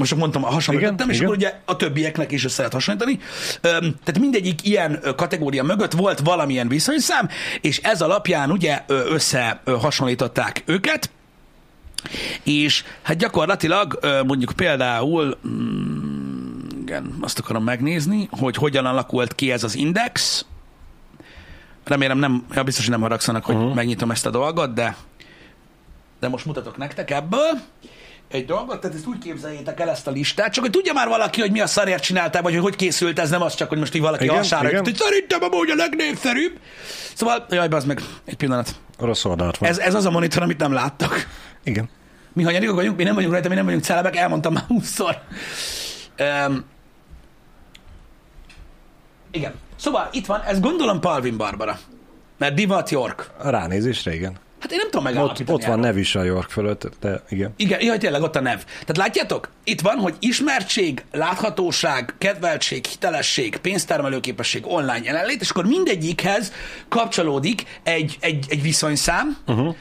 [0.01, 1.27] Most csak mondtam, hasonlítottam, és igen.
[1.27, 3.19] akkor ugye a többieknek is össze lehet hasonlítani.
[3.61, 7.29] Tehát mindegyik ilyen kategória mögött volt valamilyen viszonyszám,
[7.61, 11.09] és ez alapján ugye összehasonlították őket,
[12.43, 19.63] és hát gyakorlatilag mondjuk például, mm, igen, azt akarom megnézni, hogy hogyan alakult ki ez
[19.63, 20.45] az index.
[21.83, 23.73] Remélem nem, ja, biztos, hogy nem haragszanak, hogy uh-huh.
[23.73, 24.95] megnyitom ezt a dolgot, de,
[26.19, 27.61] de most mutatok nektek ebből
[28.31, 31.41] egy dolgot, tehát ezt úgy képzeljétek el ezt a listát, csak hogy tudja már valaki,
[31.41, 33.95] hogy mi a szarért csináltál, vagy hogy hogy készült ez, nem az csak, hogy most
[33.95, 36.59] így valaki hasára, hogy szerintem amúgy a legnépszerűbb.
[37.13, 38.75] Szóval, jaj, az meg, egy pillanat.
[38.99, 39.69] Rossz oldalt van.
[39.69, 41.27] Ez, ez az a monitor, amit nem láttak.
[41.63, 41.89] Igen.
[42.33, 45.21] Mi hanyarikok vagyunk, mi nem vagyunk rajta, mi nem vagyunk celebek, elmondtam már húszszor.
[46.47, 46.65] Um,
[49.31, 49.53] igen.
[49.75, 51.79] Szóval itt van, ez gondolom Palvin Barbara.
[52.37, 53.29] Mert Divat York.
[53.43, 54.37] Ránézésre igen.
[54.61, 55.51] Hát én nem tudom Ott, megállapítani.
[55.57, 55.85] ott van erről.
[55.85, 57.53] nev is a York fölött, de igen.
[57.55, 58.59] Igen, jaj, tényleg ott a nev.
[58.69, 59.49] Tehát látjátok?
[59.63, 66.51] Itt van, hogy ismertség, láthatóság, kedveltség, hitelesség, pénztermelőképesség, online jelenlét, és akkor mindegyikhez
[66.87, 69.37] kapcsolódik egy, egy, egy viszonyszám.
[69.47, 69.75] Uh-huh.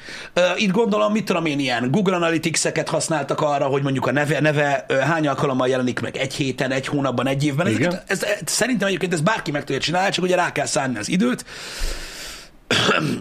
[0.57, 4.87] Itt gondolom, mit tudom én, ilyen Google Analytics-eket használtak arra, hogy mondjuk a neve, neve
[5.01, 7.67] hány alkalommal jelenik meg egy héten, egy hónapban, egy évben.
[7.67, 7.81] Igen.
[7.81, 10.99] Ezeket, ez, ez, szerintem egyébként ez bárki meg tudja csinálni, csak ugye rá kell szánni
[10.99, 11.45] az időt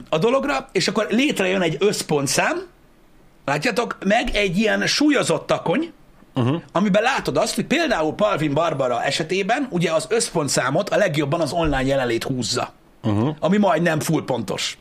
[0.09, 2.61] a dologra, és akkor létrejön egy összpontszám,
[3.45, 5.91] látjátok, meg egy ilyen súlyozott takony,
[6.35, 6.61] uh-huh.
[6.71, 11.83] amiben látod azt, hogy például Palvin Barbara esetében ugye az összpontszámot a legjobban az online
[11.83, 13.35] jelenlét húzza, uh-huh.
[13.39, 14.77] ami majdnem full pontos.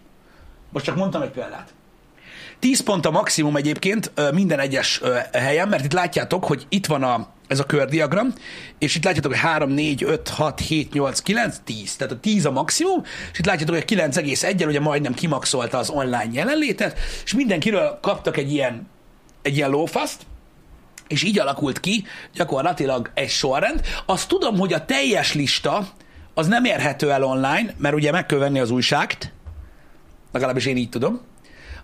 [0.72, 1.68] Most csak mondtam egy példát.
[2.58, 5.00] 10 pont a maximum egyébként minden egyes
[5.32, 8.32] helyen, mert itt látjátok, hogy itt van a, ez a kördiagram,
[8.78, 11.96] és itt látjátok, hogy 3, 4, 5, 6, 7, 8, 9, 10.
[11.96, 15.90] Tehát a 10 a maximum, és itt látjátok, hogy a 9,1-el ugye majdnem kimaxolta az
[15.90, 18.88] online jelenlétet, és mindenkiről kaptak egy ilyen,
[19.42, 20.22] egy ilyen lófaszt,
[21.08, 23.80] és így alakult ki gyakorlatilag egy sorrend.
[24.06, 25.88] Azt tudom, hogy a teljes lista
[26.34, 29.32] az nem érhető el online, mert ugye meg kell venni az újságt,
[30.32, 31.20] legalábbis én így tudom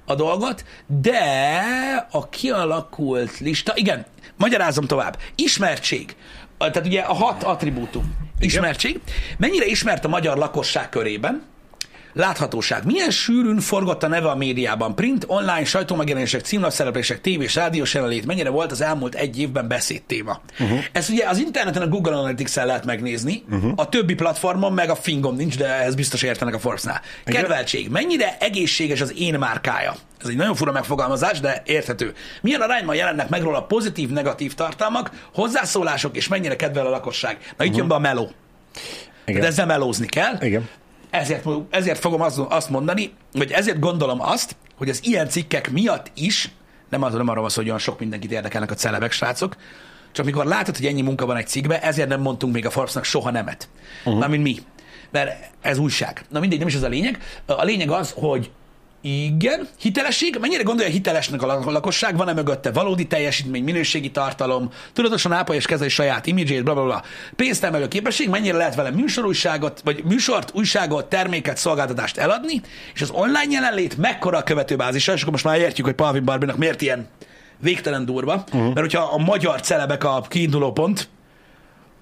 [0.05, 1.21] a dolgot, de
[2.11, 5.19] a kialakult lista, igen, magyarázom tovább.
[5.35, 6.17] Ismertség.
[6.59, 8.17] Tehát ugye a hat attribútum.
[8.39, 9.01] Ismertség.
[9.37, 11.43] Mennyire ismert a magyar lakosság körében?
[12.15, 12.85] Láthatóság.
[12.85, 14.95] Milyen sűrűn forgott a neve a médiában?
[14.95, 18.27] Print, online, sajtómegjelenések, címlapszereplések, tévés, rádiós jelenlét.
[18.27, 20.41] Mennyire volt az elmúlt egy évben beszédtéma?
[20.61, 20.79] Uh-huh.
[20.93, 23.73] Ezt ugye az interneten a Google Analytics-el lehet megnézni, uh-huh.
[23.77, 27.01] a többi platformon meg a Fingom nincs, de ez biztos értenek a Forbes-nál.
[27.25, 27.91] Kedveltség.
[27.91, 29.95] Mennyire egészséges az én márkája?
[30.23, 32.13] Ez egy nagyon fura megfogalmazás, de érthető.
[32.41, 37.37] Milyen arányban jelennek meg róla pozitív, negatív tartalmak, hozzászólások, és mennyire kedvel a lakosság?
[37.57, 37.77] Na itt uh-huh.
[37.77, 38.31] jön be a meló.
[39.25, 39.41] Igen.
[39.41, 40.37] De ezzel melózni kell.
[40.41, 40.69] Igen.
[41.15, 46.51] Ezért, ezért fogom azt, mondani, vagy ezért gondolom azt, hogy az ilyen cikkek miatt is,
[46.91, 49.57] nem, az, nem arról van szó, hogy olyan sok mindenkit érdekelnek a celebek, srácok,
[50.13, 53.05] csak amikor látod, hogy ennyi munka van egy cikkbe, ezért nem mondtunk még a Forbesnak
[53.05, 53.69] soha nemet.
[54.05, 54.21] Uh-huh.
[54.21, 54.57] Mármint mi.
[55.11, 56.25] Mert ez újság.
[56.29, 57.19] Na mindegy, nem is ez a lényeg.
[57.47, 58.51] A lényeg az, hogy
[59.05, 59.69] igen.
[59.81, 60.37] Hitelesség?
[60.41, 62.17] Mennyire gondolja hitelesnek a lakosság?
[62.17, 67.03] Van-e mögötte valódi teljesítmény, minőségi tartalom, tudatosan ápolja és kezeli saját imidzsét, bla, bla, bla.
[67.37, 68.29] Pénztermelő képesség?
[68.29, 72.61] Mennyire lehet vele műsorújságot, vagy műsort, újságot, terméket, szolgáltatást eladni?
[72.95, 75.13] És az online jelenlét mekkora a követőbázisa?
[75.13, 77.09] És akkor most már értjük, hogy Palvin Barbinak miért ilyen
[77.61, 78.35] végtelen durva.
[78.35, 78.63] Uh-huh.
[78.63, 81.09] Mert hogyha a magyar celebek a kiinduló pont,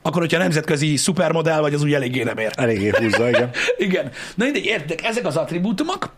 [0.03, 2.51] akkor, hogyha nemzetközi szupermodell vagy, az úgy eléggé nem ér.
[2.55, 3.51] Eléggé húzza, igen.
[3.87, 4.11] igen.
[4.35, 6.13] Na mindegy, értek, ezek az attribútumok,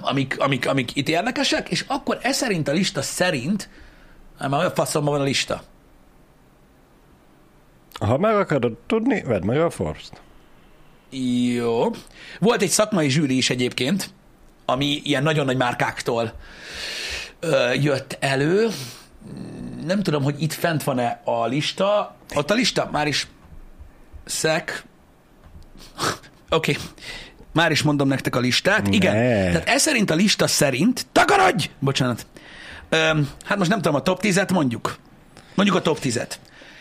[0.00, 3.68] amik, amik, amik itt érdekesek, és akkor ez szerint a lista szerint,
[4.38, 5.62] hát már olyan faszomban van a lista.
[8.00, 10.20] Ha meg akarod tudni, vedd meg a Forbes-t.
[11.10, 11.90] Jó.
[12.40, 14.10] Volt egy szakmai zsűri is egyébként,
[14.64, 16.32] ami ilyen nagyon nagy márkáktól
[17.40, 18.68] ö, jött elő.
[19.84, 22.16] Nem tudom, hogy itt fent van-e a lista.
[22.34, 23.26] Ott a lista már is
[24.24, 24.84] szek.
[26.50, 26.70] Oké.
[26.70, 26.82] Okay.
[27.56, 28.82] Már is mondom nektek a listát.
[28.82, 28.94] Ne.
[28.94, 29.12] Igen.
[29.12, 31.70] Tehát ez szerint a lista szerint, takarodj!
[31.78, 32.26] Bocsánat.
[32.88, 34.96] Öm, hát most nem tudom, a top 10-et mondjuk.
[35.54, 36.30] Mondjuk a top 10-et.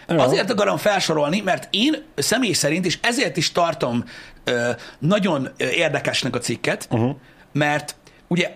[0.09, 0.17] Jó.
[0.17, 4.03] Azért akarom felsorolni, mert én személy szerint, és ezért is tartom
[4.43, 7.15] ö, nagyon érdekesnek a cikket, uh-huh.
[7.51, 7.95] mert
[8.27, 8.55] ugye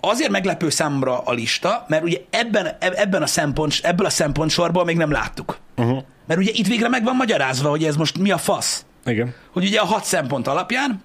[0.00, 4.96] azért meglepő számomra a lista, mert ugye ebben, ebben a szempont, ebből a szempontsorból még
[4.96, 5.58] nem láttuk.
[5.76, 6.02] Uh-huh.
[6.26, 8.84] Mert ugye itt végre meg van magyarázva, hogy ez most mi a fasz.
[9.04, 9.34] Igen.
[9.52, 11.04] Hogy ugye a hat szempont alapján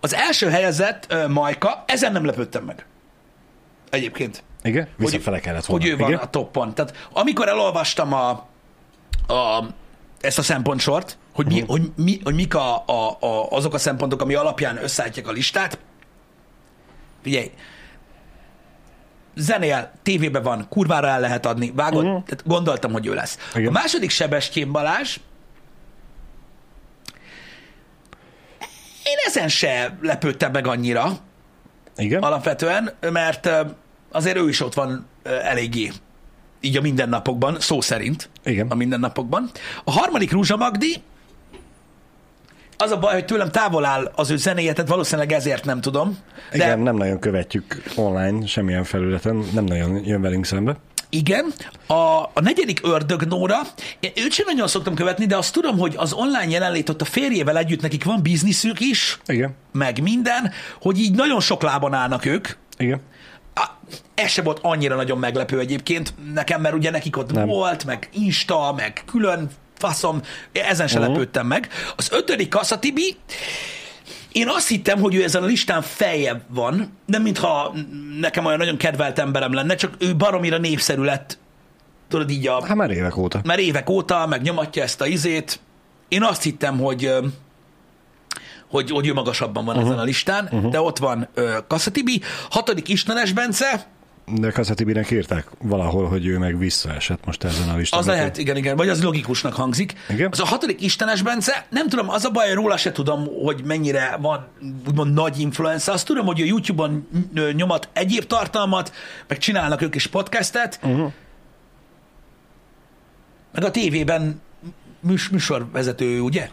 [0.00, 2.86] az első helyezett uh, Majka, ezen nem lepődtem meg.
[3.90, 4.42] Egyébként.
[4.62, 4.88] Igen?
[4.96, 5.84] Visszafele kellett volna.
[5.84, 6.20] Hogy ő van Igen?
[6.20, 6.74] a toppon.
[6.74, 8.28] Tehát amikor elolvastam a,
[9.26, 9.64] a,
[10.20, 11.68] ezt a szempontsort, hogy, mi, uh-huh.
[11.68, 15.78] hogy, mi, hogy mik a, a, a, azok a szempontok, ami alapján összeállítják a listát,
[17.22, 17.50] figyelj,
[19.34, 22.24] zenél, tévében van, kurvára el lehet adni, vágod, uh-huh.
[22.24, 23.38] tehát gondoltam, hogy ő lesz.
[23.54, 23.68] Igen.
[23.68, 25.16] A második Sebestyén Balázs,
[29.26, 31.18] ezen se lepődtem meg annyira.
[31.96, 32.22] Igen?
[32.22, 33.50] Alapvetően, mert
[34.12, 35.90] azért ő is ott van eléggé
[36.60, 38.28] így a mindennapokban, szó szerint.
[38.44, 38.66] Igen.
[38.68, 39.50] A mindennapokban.
[39.84, 41.02] A harmadik Rúzsa Magdi,
[42.78, 46.18] az a baj, hogy tőlem távol áll az ő zenéje, tehát valószínűleg ezért nem tudom.
[46.50, 46.56] De...
[46.56, 50.76] Igen, nem nagyon követjük online, semmilyen felületen, nem nagyon jön velünk szembe.
[51.08, 51.52] Igen.
[51.86, 51.94] A,
[52.32, 53.60] a negyedik ördög Nóra,
[54.00, 57.04] én őt sem nagyon szoktam követni, de azt tudom, hogy az online jelenlét ott a
[57.04, 59.54] férjével együtt nekik van bizniszük is, Igen.
[59.72, 62.48] meg minden, hogy így nagyon sok lábon állnak ők.
[62.78, 63.00] Igen.
[63.54, 63.66] A,
[64.14, 67.46] ez se volt annyira nagyon meglepő egyébként nekem, mert ugye nekik ott nem.
[67.46, 70.20] volt, meg Insta, meg külön faszom,
[70.52, 71.12] ezen se uh-huh.
[71.12, 71.68] lepődtem meg.
[71.96, 73.16] Az ötödik Kasszatibi,
[74.36, 77.74] én azt hittem, hogy ő ezen a listán feljebb van, nem mintha
[78.20, 81.38] nekem olyan nagyon kedvelt emberem lenne, csak ő baromira népszerű lett,
[82.08, 82.66] tudod így a...
[82.66, 83.40] Hát már évek óta.
[83.44, 85.60] Már évek óta, meg nyomatja ezt a izét.
[86.08, 87.12] Én azt hittem, hogy
[88.68, 89.90] hogy, hogy ő magasabban van uh-huh.
[89.90, 90.70] ezen a listán, uh-huh.
[90.70, 92.20] de ott van uh, Kasszatibi,
[92.50, 93.86] hatodik Istenes Bence,
[94.32, 98.00] de Kasszatibinek írták valahol, hogy ő meg visszaesett most ezen a listán.
[98.00, 99.92] Az lehet, igen, igen, vagy az logikusnak hangzik.
[100.08, 100.28] Igen?
[100.32, 104.16] Az a hatodik Istenes Bence, nem tudom, az a baj, róla se tudom, hogy mennyire
[104.20, 104.46] van
[104.88, 105.94] úgymond nagy influencer.
[105.94, 107.08] Azt tudom, hogy a YouTube-on
[107.52, 108.92] nyomat egyéb tartalmat,
[109.28, 111.12] meg csinálnak ők is podcastet, uh-huh.
[113.52, 114.40] meg a tévében
[115.00, 116.50] műs, műsorvezető, ugye?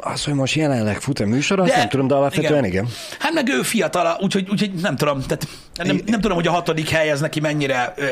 [0.00, 2.84] Az, hogy most jelenleg fut a műsor, azt nem tudom, de alapvetően igen.
[2.84, 2.94] igen.
[3.18, 6.88] Hát meg ő fiatal, úgyhogy, úgyhogy nem tudom, tehát nem, nem tudom, hogy a hatodik
[6.88, 8.06] hely ez neki mennyire ö,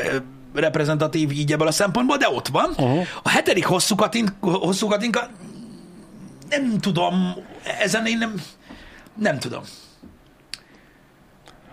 [0.53, 2.69] reprezentatív így ebből a szempontból, de ott van.
[2.69, 3.05] Uh-huh.
[3.23, 5.29] A hetedik hosszú, katin, hosszú katinka,
[6.49, 7.35] nem tudom,
[7.79, 8.41] ezen én nem,
[9.15, 9.63] nem tudom.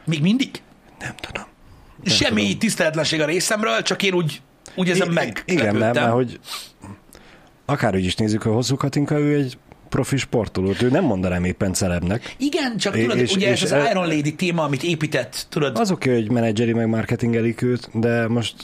[0.04, 0.50] Még mindig?
[0.98, 1.44] Nem tudom.
[2.02, 2.58] Nem Semmi tudom.
[2.58, 4.42] tiszteletlenség a részemről, csak én úgy,
[4.74, 5.42] úgy ezen meg.
[5.46, 6.40] Igen, mert, mert hogy
[7.64, 12.34] akárhogy is nézzük, a hosszú Katinka, ő egy profi sportolót, ő nem mondanám éppen celebnek.
[12.38, 15.78] Igen, csak tudod, és, ugye és ez az Iron Lady téma, amit épített, tudod.
[15.78, 18.54] Az oké, okay, hogy menedzseri meg marketingelik őt, de most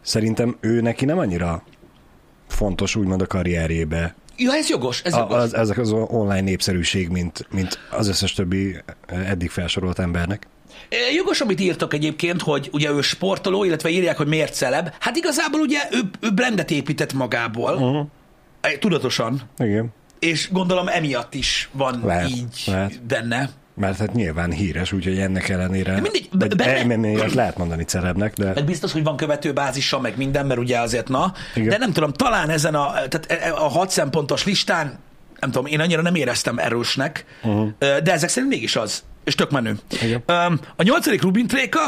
[0.00, 1.62] szerintem ő neki nem annyira
[2.48, 5.36] fontos úgymond a karrierjébe Ja, ez jogos, ez jogos.
[5.36, 8.76] az, ezek az online népszerűség, mint, mint az összes többi
[9.06, 10.46] eddig felsorolt embernek.
[10.88, 14.88] E, Jogos, amit írtok egyébként, hogy ugye ő sportoló, illetve írják, hogy miért celeb.
[15.00, 18.06] Hát igazából ugye ő, ő brandet épített magából, uh-huh.
[18.78, 19.92] Tudatosan, Igen.
[20.18, 23.02] és gondolom emiatt is van Lehet, így lehet.
[23.02, 23.50] benne.
[23.74, 25.92] Mert hát nyilván híres, úgyhogy ennek ellenére...
[25.92, 28.52] mindegy, vagy benne- emiatt lehet mondani celebnek, de...
[28.54, 31.32] Meg biztos, hogy van követőbázisa, meg minden, mert ugye azért na.
[31.54, 31.68] Igen.
[31.68, 34.98] De nem tudom, talán ezen a, tehát e- e- a hat szempontos listán,
[35.40, 37.68] nem tudom, én annyira nem éreztem erősnek, uh-huh.
[37.78, 39.02] de ezek szerint mégis az.
[39.24, 39.78] És tök menő.
[40.02, 40.22] Igen.
[40.76, 41.80] A nyolcadik Rubin tréka,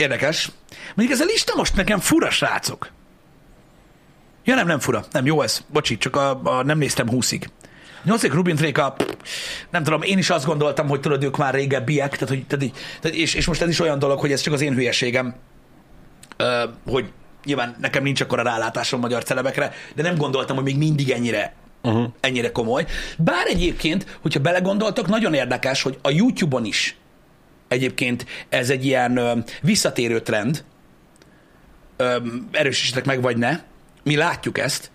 [0.00, 0.50] Érdekes.
[0.94, 2.90] Mondjuk ez a lista most nekem fura, srácok.
[4.44, 5.04] Ja nem, nem fura.
[5.12, 5.64] Nem, jó ez.
[5.68, 7.50] Bocsi, csak a, a nem néztem húszig.
[8.04, 8.96] Nyolcadik Rubin Tréka,
[9.70, 12.76] nem tudom, én is azt gondoltam, hogy tudod, ők már régebbiek, tehát, hogy, tehát, így-
[13.00, 15.34] tehát, és, és most ez is olyan dolog, hogy ez csak az én hülyeségem,
[16.36, 17.12] ö, hogy
[17.44, 22.06] nyilván nekem nincs akkora rálátásom magyar celebekre, de nem gondoltam, hogy még mindig ennyire uh-huh.
[22.20, 22.86] ennyire komoly.
[23.18, 26.96] Bár egyébként, hogyha belegondoltok, nagyon érdekes, hogy a YouTube-on is
[27.70, 30.64] egyébként ez egy ilyen ö, visszatérő trend,
[31.96, 32.16] ö,
[32.50, 33.60] erősítsetek meg, vagy ne,
[34.02, 34.90] mi látjuk ezt,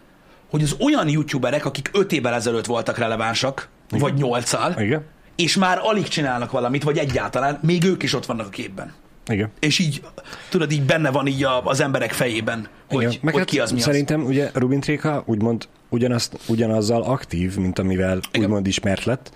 [0.49, 3.99] hogy az olyan youtuberek, akik öt évvel ezelőtt voltak relevánsak, Igen.
[3.99, 5.05] vagy nyolccal, Igen.
[5.35, 8.93] és már alig csinálnak valamit, vagy egyáltalán, még ők is ott vannak a képben.
[9.27, 9.51] Igen.
[9.59, 10.01] És így,
[10.49, 13.15] tudod, így benne van így a, az emberek fejében, hogy, Igen.
[13.21, 13.83] Meg hogy hát ki az mi az.
[13.83, 18.41] Szerintem ugye Rubin Tréka úgymond ugyanazt, ugyanazzal aktív, mint amivel Igen.
[18.41, 19.31] úgymond ismert lett,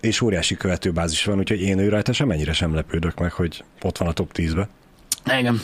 [0.00, 4.08] és óriási követőbázis van, úgyhogy én ő rajta semennyire sem lepődök meg, hogy ott van
[4.08, 4.68] a top 10-be.
[5.38, 5.60] Igen.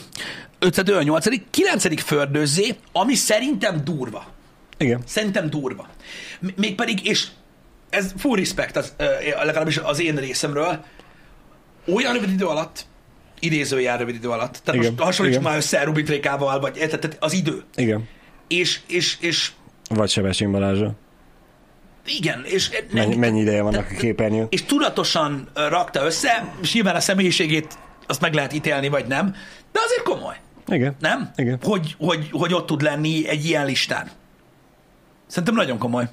[0.59, 4.27] Ötöd, olyan nyolcadik, kilencedik fördőzzé, ami szerintem durva.
[4.79, 5.01] Igen.
[5.07, 5.89] Szerintem durva.
[6.41, 7.27] M- Mégpedig, és
[7.91, 8.95] ez full respect, az,
[9.45, 10.85] legalábbis az én részemről,
[11.95, 12.87] olyan rövid idő alatt,
[13.41, 17.17] idézőjel rövid idő alatt, tehát Igen, most hasonlítsuk már össze Rubin Trékával, vagy tehát tehát
[17.21, 17.63] az idő.
[17.75, 18.09] Igen.
[18.49, 19.53] És, és, és
[19.89, 20.95] Vagy Sebestyén Balázsa.
[22.07, 24.47] Igen, és Mennyi, mennyi ideje vannak a képernyőn?
[24.51, 29.35] és tudatosan rakta össze, és nyilván a személyiségét azt meg lehet ítélni, vagy nem,
[29.73, 30.37] de azért komoly,
[30.69, 30.97] Igen.
[31.01, 31.31] nem?
[31.37, 31.59] Igen.
[31.63, 34.11] Hogy, hogy, hogy ott tud lenni egy ilyen listán.
[35.27, 36.09] Szerintem nagyon komoly.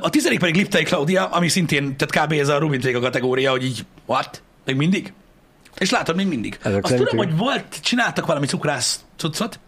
[0.00, 2.32] A tizedik pedig Liptai Claudia, ami szintén, tehát kb.
[2.32, 4.42] ez a Rubin Tréka kategória, hogy így, what?
[4.64, 5.12] Még mindig?
[5.78, 6.58] És látod, még mindig.
[6.62, 9.58] Ezek Azt tudom, hogy volt, csináltak valami cukrász cuccot.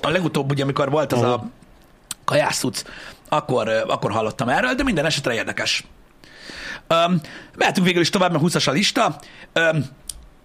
[0.00, 1.50] A legutóbb, ugye, amikor volt az a
[2.28, 2.82] kajász cucc,
[3.28, 5.84] akkor, akkor hallottam erről, de minden esetre érdekes.
[6.88, 7.20] Um,
[7.56, 9.20] mehetünk végül is tovább, mert 20-as a lista.
[9.54, 9.84] Um,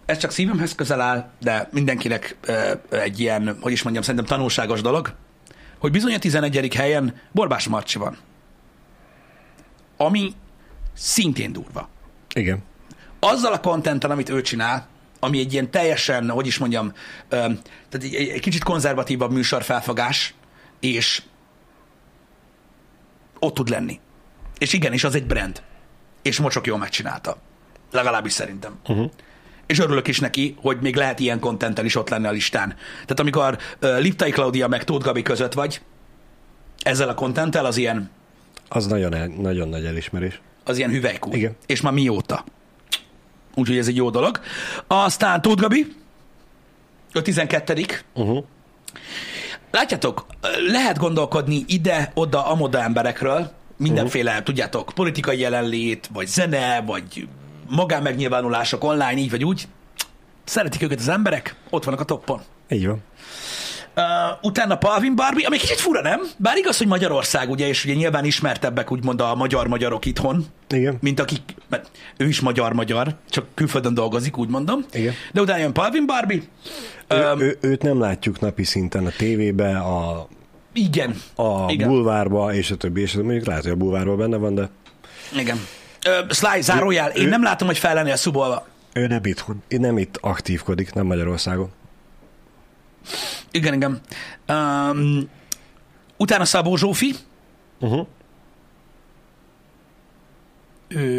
[0.05, 4.81] ez csak szívemhez közel áll, de mindenkinek uh, egy ilyen, hogy is mondjam, szerintem tanulságos
[4.81, 5.13] dolog,
[5.79, 6.75] hogy bizony a 11.
[6.75, 8.17] helyen Borbás Marcsi van.
[9.97, 10.33] Ami
[10.93, 11.89] szintén durva.
[12.35, 12.63] Igen.
[13.19, 14.87] Azzal a kontenten, amit ő csinál,
[15.19, 16.91] ami egy ilyen teljesen, hogy is mondjam,
[17.29, 20.33] öm, tehát egy, egy, egy kicsit konzervatívabb műsorfelfogás,
[20.79, 21.21] és
[23.43, 23.99] ott tud lenni.
[24.57, 25.63] És igenis, az egy brand.
[26.21, 27.37] És mocsok jól megcsinálta.
[27.91, 28.79] Legalábbis szerintem.
[28.87, 29.11] Uh-huh.
[29.65, 32.69] És örülök is neki, hogy még lehet ilyen kontenttel is ott lenni a listán.
[32.91, 35.81] Tehát amikor uh, Liptai Claudia meg Tóth Gabi között vagy,
[36.79, 38.09] ezzel a kontenttel az ilyen,
[38.67, 40.41] Az nagyon, el, nagyon nagy elismerés.
[40.63, 41.35] az ilyen hüvelykúr.
[41.35, 41.55] Igen.
[41.65, 42.43] És már mióta.
[43.55, 44.39] Úgyhogy ez egy jó dolog.
[44.87, 45.95] Aztán Tóth Gabi,
[47.13, 48.45] a 12 Uh-huh.
[49.73, 50.25] Látjátok,
[50.67, 54.45] lehet gondolkodni ide-oda, amoda emberekről, mindenféle, uh-huh.
[54.45, 57.27] tudjátok, politikai jelenlét, vagy zene, vagy
[57.69, 59.67] magánmegnyilvánulások online, így vagy úgy.
[60.43, 62.41] Szeretik őket az emberek, ott vannak a toppon.
[62.69, 63.03] Így van.
[63.95, 64.03] Uh,
[64.41, 66.21] utána Palvin Barbie, ami kicsit fura, nem?
[66.37, 70.97] Bár igaz, hogy Magyarország, ugye, és ugye nyilván ismertebbek úgymond a magyar-magyarok itthon, Igen.
[71.01, 74.85] mint akik, mert ő is magyar-magyar, csak külföldön dolgozik, úgy mondom.
[74.93, 75.13] Igen.
[75.33, 76.41] De utána jön Palvin Barbie.
[77.07, 80.27] Ő, Um, ő, őt nem látjuk napi szinten a tévébe, a,
[80.73, 81.15] igen.
[81.35, 81.87] a igen.
[81.87, 83.25] bulvárba, és a többi, és a többi.
[83.25, 84.69] mondjuk lehet, hogy a bulvárban benne van, de
[85.37, 85.57] Igen.
[86.05, 88.67] Ö, Sly, zárójel, én ő- nem látom, hogy fel lennél szubolva.
[88.93, 89.63] ő nem itthon.
[89.69, 91.69] Nem itt aktívkodik, nem Magyarországon.
[93.51, 94.01] Igen, igen.
[94.47, 95.29] Um,
[96.17, 97.15] utána Szabó Zsófi.
[97.79, 98.07] Uh-huh.
[100.87, 101.13] Ő...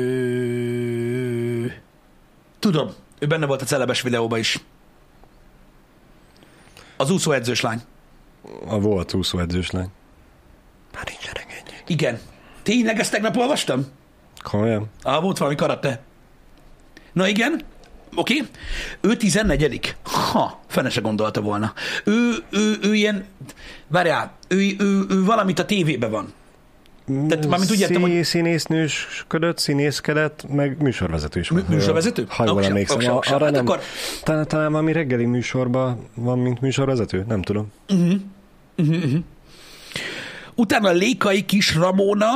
[2.58, 4.60] Tudom, ő benne volt a celebes videóban is.
[6.96, 7.80] Az úszóedzős lány.
[8.66, 9.88] A volt úszóedzős lány.
[10.94, 11.78] Már nincsenek ennyi.
[11.86, 12.20] Igen.
[12.62, 13.86] Tényleg ezt tegnap olvastam?
[14.42, 14.90] Komolyan?
[15.02, 16.02] Ah, volt valami karate.
[17.12, 17.62] Na igen,
[18.14, 18.34] oké.
[18.34, 18.48] Okay.
[19.00, 21.72] Ő 14 Ha, fene se gondolta volna.
[22.04, 23.24] Ő, ő, ő ilyen,
[23.88, 26.32] várjál, ő, ő, ő valamit a tévében van.
[27.28, 31.50] Tehát mármint úgy értem, hogy- Színésznősködött, színészkedett, meg műsorvezető is.
[31.50, 32.24] Mű- műsorvezető?
[32.28, 32.96] Ha jól emlékszem.
[32.96, 33.34] oksa, oksa.
[33.34, 33.80] Arra Hát nem, akkor-
[34.22, 37.24] talán, talán valami reggeli műsorban van, mint műsorvezető?
[37.28, 37.72] Nem tudom.
[40.54, 42.28] Utána Lékai kis Ramona,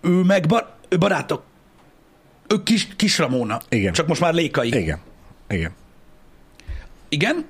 [0.00, 1.42] ő meg bar, ő barátok.
[2.52, 3.60] Ő kis, kis Ramona.
[3.68, 3.92] Igen.
[3.92, 4.68] Csak most már Lékai.
[4.68, 4.98] Igen.
[5.48, 5.72] Igen.
[7.08, 7.46] Igen?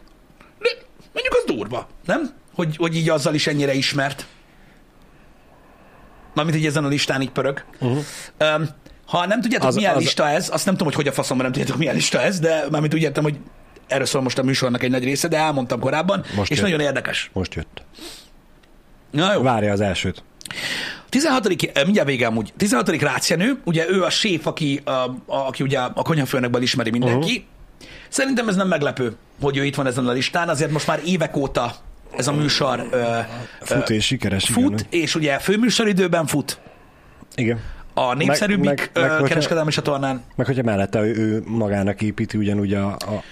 [0.59, 0.69] De
[1.13, 2.31] mondjuk az durva, nem?
[2.55, 4.27] Hogy, hogy így azzal is ennyire ismert.
[6.35, 7.65] Mármint, hogy ezen a listán így pörög.
[7.81, 8.05] Uh-huh.
[8.41, 8.69] Um,
[9.07, 11.45] ha nem tudjátok, az, milyen az- lista ez, azt nem tudom, hogy hogy a faszomban
[11.45, 13.39] nem tudjátok, milyen lista ez, de mármint úgy értem, hogy
[13.87, 16.67] erről szól most a műsornak egy nagy része, de elmondtam korábban, Most és jött.
[16.67, 17.31] nagyon érdekes.
[17.33, 17.83] Most jött.
[19.11, 19.43] Na jó.
[19.43, 20.23] Várja az elsőt.
[21.09, 21.47] 16.
[21.73, 22.53] eh, mindjárt vége amúgy.
[22.57, 22.89] 16.
[23.03, 27.31] Rácjenő, ugye ő a séf, aki, a, a, aki ugye a konyhafőnökből ismeri mindenki.
[27.31, 27.91] Uh-huh.
[28.09, 31.37] Szerintem ez nem meglepő, hogy ő itt van ezen a listán, azért most már évek
[31.37, 31.75] óta
[32.17, 33.19] ez a műsor ö,
[33.61, 34.45] Fut és sikeres.
[34.45, 34.87] fut, Igen.
[35.03, 36.59] és ugye főműsoridőben fut
[37.35, 37.61] igen.
[37.95, 40.23] a népszerűbbik meg- meg hogyha- kereskedelmi csatornán.
[40.37, 43.23] Meg hogyha mellette ő, ő magának építi ugyanúgy a, a,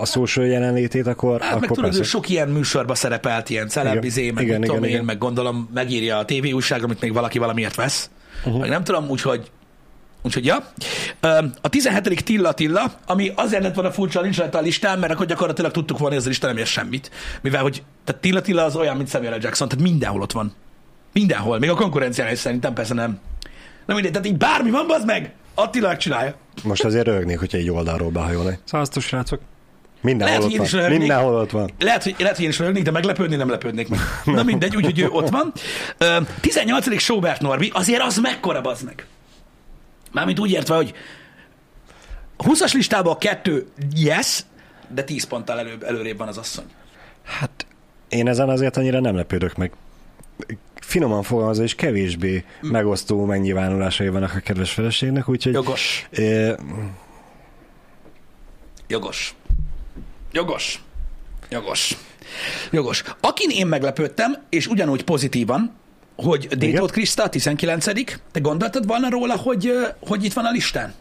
[0.00, 2.02] a social jelenlétét, akkor, Hát akkor meg tudod, persze.
[2.04, 5.04] sok ilyen műsorba szerepelt, ilyen celebizé, meg Igen, igen, tudom igen, én, igen.
[5.04, 8.10] meg gondolom megírja a TV újságra, amit még valaki valamiért vesz.
[8.44, 8.60] Uh-huh.
[8.60, 9.50] Meg nem tudom, úgyhogy
[10.22, 10.72] Úgyhogy ja.
[11.60, 12.24] A 17.
[12.24, 15.98] Tilla Tilla, ami azért lett volna furcsa, nincs rajta a listán, mert akkor gyakorlatilag tudtuk
[15.98, 17.10] volna, hogy ez a lista nem ér semmit.
[17.40, 19.38] Mivel, hogy tehát Tilla Tilla az olyan, mint Samuel L.
[19.42, 20.54] Jackson, tehát mindenhol ott van.
[21.12, 23.18] Mindenhol, még a konkurencián is szerintem persze nem.
[23.86, 26.34] Na mindegy, tehát így bármi van, az meg, Attila csinálja.
[26.62, 28.58] Most azért rögnék, hogyha egy oldalról behajolni.
[28.64, 29.40] Szasztos, srácok.
[30.00, 30.80] Mindenhol Lehet, ott van.
[30.80, 30.98] röhögnék.
[30.98, 31.70] Mindenhol ott van.
[31.78, 33.98] Lehet, hogy, lehet, hogy én is rögnék, de meglepődni nem lepődnék meg.
[34.24, 35.52] Na mindegy, úgyhogy ő ott van.
[35.98, 36.98] Ö, 18.
[36.98, 39.06] Sobert Norbi, azért az mekkora bazd meg.
[40.12, 40.94] Mármint úgy értve, hogy
[42.38, 44.40] 20-as listában a kettő yes,
[44.88, 46.64] de 10 ponttal előbb, előrébb van az asszony.
[47.24, 47.66] Hát
[48.08, 49.72] én ezen azért annyira nem lepődök meg.
[50.74, 55.52] Finoman fogalmazva, és kevésbé megosztó megnyilvánulásai vannak a kedves feleségnek, úgyhogy...
[55.52, 56.08] Jogos.
[56.10, 56.54] Eh,
[58.88, 59.34] Jogos.
[60.36, 60.82] Jogos.
[61.50, 61.96] Jogos.
[62.70, 63.02] Jogos.
[63.20, 65.72] Akin én meglepődtem, és ugyanúgy pozitívan,
[66.16, 67.84] hogy Détót Kriszta, a 19
[68.32, 70.94] te gondoltad volna róla, hogy, hogy itt van a listán?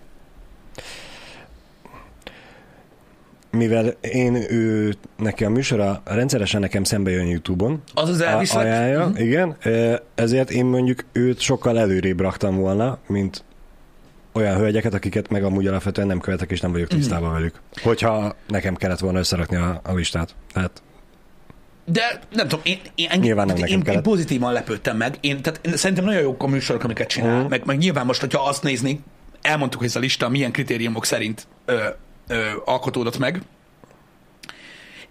[3.52, 8.66] mivel én ő, neki a műsora rendszeresen nekem szembe jön YouTube-on, Az az elviszlek.
[8.66, 9.22] ajánlja, Mhm.
[9.22, 9.58] igen,
[10.16, 13.44] ezért én mondjuk őt sokkal előrébb raktam volna, mint
[14.36, 16.98] olyan hölgyeket, akiket meg amúgy alapvetően nem követek, és nem vagyok Mhm.
[16.98, 17.62] tisztában velük.
[17.82, 20.36] Hogyha nekem kellett volna összerakni a, a listát.
[20.54, 20.82] Tehát
[21.86, 25.18] De nem tudom, én, én, Nyilván nem én, én, én pozitívan lepődtem meg.
[25.22, 27.40] Én, tehát én szerintem nagyon jók a műsorok, amiket csinál.
[27.40, 27.50] Mhm.
[27.50, 29.00] Meg, meg nyilván most, hogyha azt nézni,
[29.42, 31.84] elmondtuk, hogy ez a lista milyen kritériumok szerint ö,
[32.28, 33.42] ö, alkotódott meg.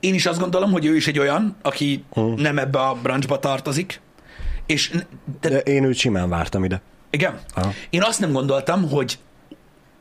[0.00, 2.40] Én is azt gondolom, hogy ő is egy olyan, aki Mhm.
[2.40, 4.00] nem ebbe a branchba tartozik.
[4.66, 4.90] És
[5.40, 6.82] de, de én őt simán vártam ide.
[7.14, 7.72] Igen, Aha.
[7.90, 9.18] én azt nem gondoltam, hogy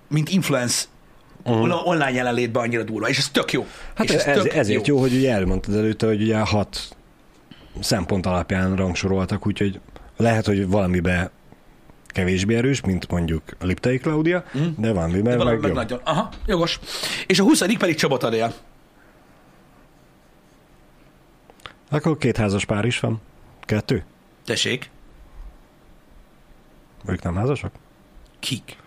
[0.08, 0.84] mint influence
[1.46, 1.72] Mhm.
[1.72, 3.66] online jelenlétben annyira durva, és ez tök jó.
[3.96, 4.96] Hát és ez, ez, ezért jó.
[4.96, 6.96] jó, hogy ugye elmondtad előtte, hogy ugye hat
[7.80, 9.80] szempont alapján rangsoroltak, úgyhogy
[10.18, 11.32] lehet, hogy valamibe
[12.08, 14.68] kevésbé erős, mint mondjuk a Liptai Klaudia, mm.
[14.78, 15.76] de valamiben Valami meg, meg jó.
[15.76, 16.00] nagyon.
[16.04, 16.80] Aha, jogos.
[17.28, 17.78] És a 20.
[17.78, 18.54] pedig Csabot Adél.
[21.90, 23.22] Akkor két házas pár is van.
[23.62, 24.04] Kettő?
[24.46, 24.90] Tessék.
[27.06, 27.72] Ők nem házasok?
[28.40, 28.78] Kik?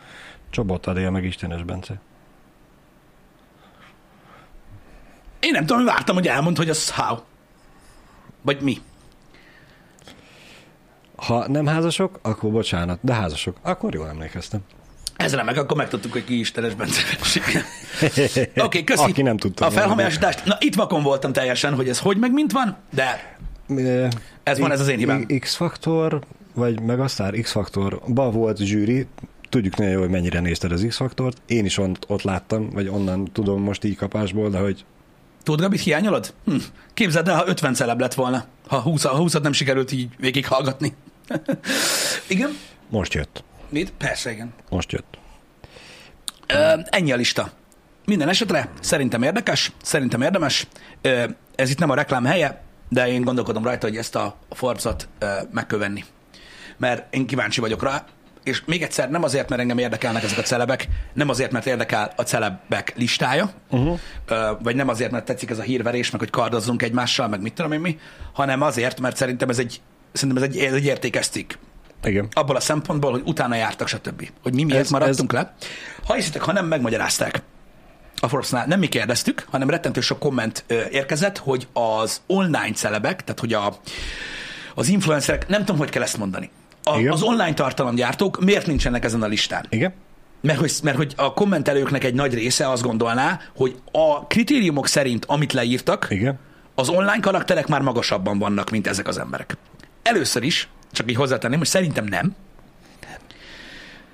[0.51, 2.01] Csobot Adél meg Istenes Bence.
[5.41, 7.17] Én nem tudom, vártam, hogy elmond, hogy az how.
[8.43, 8.79] Vagy mi.
[11.17, 13.57] Ha nem házasok, akkor bocsánat, de házasok.
[13.63, 14.61] Akkor jól emlékeztem.
[15.17, 17.03] Ez remek, akkor megtudtuk, hogy ki Istenes Bence.
[18.37, 19.03] Oké, okay, köszi.
[19.11, 19.83] Aki nem tudta A volna.
[19.83, 20.45] felhamásítást.
[20.45, 23.37] Na, itt vakon voltam teljesen, hogy ez hogy meg mint van, de
[24.43, 25.27] Ez van, ez az én hibám.
[25.39, 26.21] X-faktor,
[26.57, 29.07] vagy Megasztár X-faktor, ba volt zsűri,
[29.49, 31.43] tudjuk nagyon jól, hogy mennyire nézted az X-faktort.
[31.47, 34.85] Én is ott, ott láttam, vagy onnan tudom most így kapásból, de hogy
[35.43, 36.35] tudod, Gabit hiányolod?
[36.45, 36.57] Hm.
[36.95, 40.95] Képzeld el, ha 50 celeb lett volna, ha 20, ha 20 nem sikerült így végighallgatni.
[42.29, 42.51] igen?
[42.89, 43.45] most jött.
[43.69, 43.93] Mit?
[43.99, 44.53] Persze, igen.
[44.71, 45.19] Most jött.
[46.47, 47.51] Ö, ennyi a lista.
[48.05, 50.67] Minden esetre szerintem érdekes, szerintem érdemes.
[51.03, 55.09] Ö, ez itt nem a reklám helye, de én gondolkodom rajta, hogy ezt a Forbes-ot
[55.51, 56.05] megkövenni.
[56.79, 58.05] Mert én kíváncsi vagyok rá,
[58.47, 62.13] és még egyszer nem azért, mert engem érdekelnek ezek a celebek, nem azért, mert érdekel
[62.17, 63.99] a celebek listája, uh-huh.
[64.63, 67.73] vagy nem azért, mert tetszik ez a hírverés, meg hogy kardozzunk egymással, meg mit tudom
[67.73, 67.99] én mi,
[68.33, 69.81] hanem azért, mert szerintem ez egy,
[70.13, 71.53] szerintem ez egy, ez egy értékes cikk
[72.05, 72.29] Igen.
[72.33, 74.29] abból a szempontból, hogy utána jártak, stb.
[74.43, 75.55] Hogy mi miért Ez- maradtunk le.
[76.05, 77.43] Ha hiszitek, ha nem, megmagyarázták.
[78.21, 83.41] A Forbes-nál nem mi kérdeztük, hanem rettentő sok komment érkezett, hogy az online celebek, tehát
[83.41, 83.79] hogy a,
[84.75, 86.51] az influencerek, nem tudom, hogy kell ezt mondani.
[86.91, 87.13] A, Igen.
[87.13, 89.67] az online tartalomgyártók miért nincsenek ezen a listán?
[89.69, 89.95] Igen?
[90.41, 95.25] Mert hogy, mert hogy a kommentelőknek egy nagy része azt gondolná, hogy a kritériumok szerint,
[95.25, 96.39] amit leírtak, Igen?
[96.75, 99.57] az online karakterek már magasabban vannak, mint ezek az emberek.
[100.03, 102.35] Először is, csak így hozzátenném, hogy szerintem nem.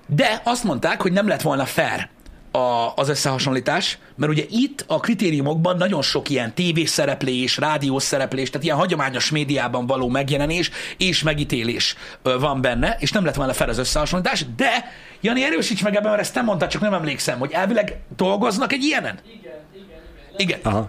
[0.07, 2.09] De azt mondták, hogy nem lett volna fair
[2.53, 8.65] a, az összehasonlítás, mert ugye itt a kritériumokban nagyon sok ilyen tévészereplés, rádiós szereplés, tehát
[8.67, 13.79] ilyen hagyományos médiában való megjelenés és megítélés van benne, és nem lett volna fair az
[13.79, 17.97] összehasonlítás, de Jani, erősíts meg ebben, mert ezt nem mondtad, csak nem emlékszem, hogy elvileg
[18.17, 19.19] dolgoznak egy ilyenen?
[19.27, 20.01] Igen, igen,
[20.37, 20.59] igen.
[20.59, 20.59] Igen.
[20.63, 20.89] Aha.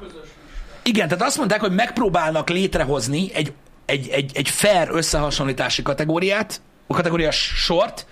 [0.83, 3.53] Igen, tehát azt mondták, hogy megpróbálnak létrehozni egy,
[3.85, 8.05] egy, egy, egy fair összehasonlítási kategóriát, a kategóriás sort,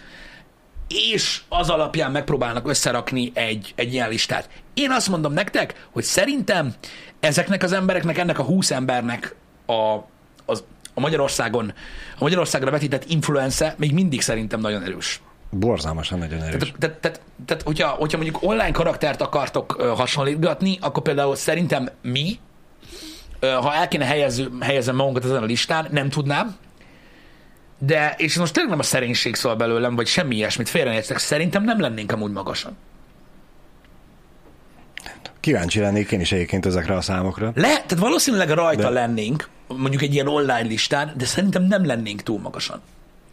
[0.92, 4.50] és az alapján megpróbálnak összerakni egy, egy ilyen listát.
[4.74, 6.74] Én azt mondom nektek, hogy szerintem
[7.20, 9.36] ezeknek az embereknek, ennek a 20 embernek
[9.66, 9.98] a,
[10.46, 10.64] az,
[10.94, 11.74] a Magyarországon,
[12.16, 15.22] a Magyarországra vetített influence még mindig szerintem nagyon erős.
[15.50, 16.60] Borzalmasan nagyon erős.
[16.60, 22.40] Tehát, tehát, tehát, tehát hogyha, hogyha mondjuk online karaktert akartok hasonlítgatni, akkor például szerintem mi,
[23.40, 26.56] ha el kéne helyezni, helyezni magunkat ezen a listán, nem tudnám,
[27.84, 31.80] de, és most tényleg nem a szerénység szól belőlem, vagy semmi ilyesmit félrenéztek, szerintem nem
[31.80, 32.78] lennénk amúgy magasan.
[35.40, 37.52] Kíváncsi lennék én is egyébként ezekre a számokra.
[37.56, 42.24] Le, tehát valószínűleg rajta De- lennénk, mondjuk egy ilyen online listán, de szerintem nem lennénk
[42.24, 42.82] túl magasan.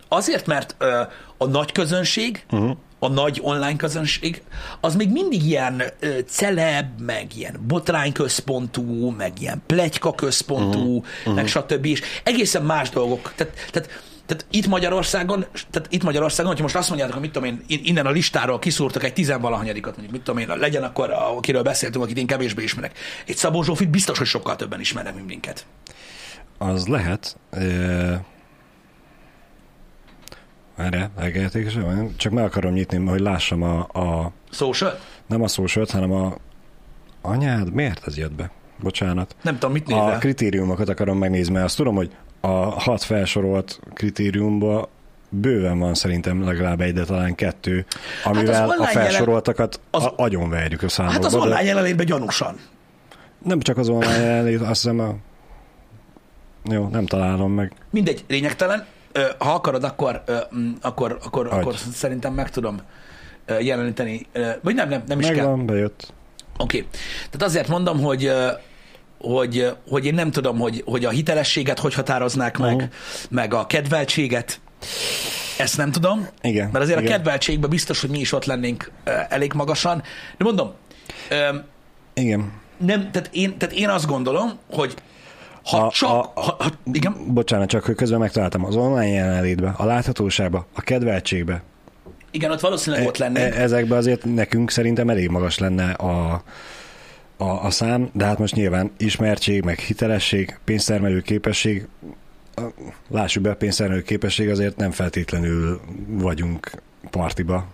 [0.09, 1.01] Azért, mert ö,
[1.37, 2.77] a nagy közönség, uh-huh.
[2.99, 4.43] a nagy online közönség,
[4.81, 11.35] az még mindig ilyen ö, celeb, meg ilyen botrányközpontú, meg ilyen plegyka központú, uh-huh.
[11.35, 11.85] meg stb.
[11.87, 13.33] És egészen más dolgok.
[13.37, 17.49] Tehát, tehát tehát itt Magyarországon, tehát itt Magyarországon, hogyha most azt mondjátok, hogy mit tudom
[17.49, 21.37] én, in- innen a listáról kiszúrtak egy tizenvalahanyadikat, mondjuk, mit tudom én, legyen akkor, a-
[21.37, 22.99] akiről beszéltünk, akit én kevésbé ismerek.
[23.27, 25.67] Egy Szabó Zsófit biztos, hogy sokkal többen ismernek, mint minket.
[26.59, 27.37] Az lehet.
[27.51, 28.15] Ö...
[30.77, 31.71] Erre, elgerték,
[32.17, 34.99] csak meg akarom nyitni, hogy lássam a, a Social?
[35.27, 36.37] nem a social hanem a
[37.21, 38.51] anyád, miért ez jött be?
[38.81, 39.37] Bocsánat.
[39.43, 40.19] Nem tudom, mit A nézel.
[40.19, 42.11] kritériumokat akarom megnézni, mert azt tudom, hogy
[42.41, 44.89] a hat felsorolt kritériumban
[45.29, 47.87] bőven van szerintem legalább egy, de talán kettő,
[48.25, 51.17] amivel Hát a felsoroltakat az- az, agyonverjük a számokba.
[51.17, 52.57] Hát az de online jelenlétben gyanúsan.
[53.45, 55.15] Nem csak az online jelenlét, azt hiszem a...
[56.71, 57.73] Jó, nem találom meg.
[57.91, 58.87] Mindegy, lényegtelen.
[59.39, 60.23] Ha akarod, akkor,
[60.57, 62.81] mm, akkor, akkor, akkor szerintem meg tudom
[63.61, 64.27] jeleníteni.
[64.63, 65.35] Vagy nem, nem, nem is kell.
[65.35, 66.13] Megvan, bejött.
[66.59, 66.79] Oké.
[66.79, 66.89] Okay.
[67.31, 68.33] Tehát azért mondom, hogy
[69.21, 72.85] hogy, hogy én nem tudom, hogy, hogy a hitelességet hogy határoznák meg, Mhm.
[73.31, 74.61] meg a kedveltséget.
[75.59, 76.27] Ezt nem tudom.
[76.43, 77.13] Igen, Mert azért igen.
[77.13, 78.91] a kedveltségben biztos, hogy mi is ott lennénk
[79.29, 80.03] elég magasan.
[80.37, 80.73] De mondom,
[81.31, 81.57] ö,
[82.15, 82.53] Igen.
[82.77, 84.95] nem, tehát én, tehát én azt gondolom, hogy
[85.65, 89.75] ha A- csak, a- ha, ha, igen, Bocsánat, csak hogy közben megtaláltam az online jelenlétbe,
[89.77, 91.63] a láthatóságba, a kedveltségbe.
[92.31, 93.55] igen, ott valószínűleg ott E- lennénk.
[93.55, 96.43] ezekben azért nekünk szerintem elég magas lenne a,
[97.39, 101.87] a, a szám, de hát most nyilván ismertség, meg hitelesség, pénztermelő képesség,
[103.09, 106.71] lássuk be, a pénztermelő képesség azért nem feltétlenül vagyunk
[107.11, 107.67] partiba,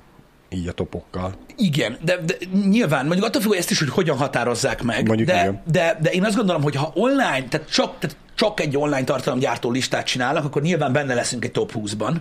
[0.49, 1.35] így a topokkal.
[1.57, 2.35] Igen, de, de
[2.69, 5.63] nyilván, mondjuk attól függ, hogy ezt is, hogy hogyan határozzák meg, Mondjuk de, igen.
[5.71, 9.71] de, de én azt gondolom, hogy ha online, tehát csak, tehát csak egy online tartalomgyártó
[9.71, 12.15] listát csinálnak, akkor nyilván benne leszünk egy top 20-ban.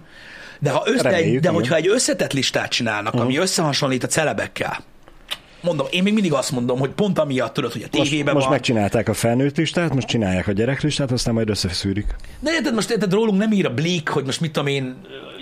[0.59, 1.53] De, ha össze, Reméljük, de igen.
[1.53, 4.83] hogyha egy összetett listát csinálnak, ami összehasonlít a celebekkel,
[5.64, 8.45] mondom, én még mindig azt mondom, hogy pont amiatt tudod, hogy a Most, tévében most
[8.45, 8.53] van.
[8.55, 12.16] megcsinálták a felnőtt listát, most csinálják a gyereklistát, aztán majd összeszűrik.
[12.39, 14.95] De érted, most érted, rólunk nem ír a Blik, hogy most mit tudom én,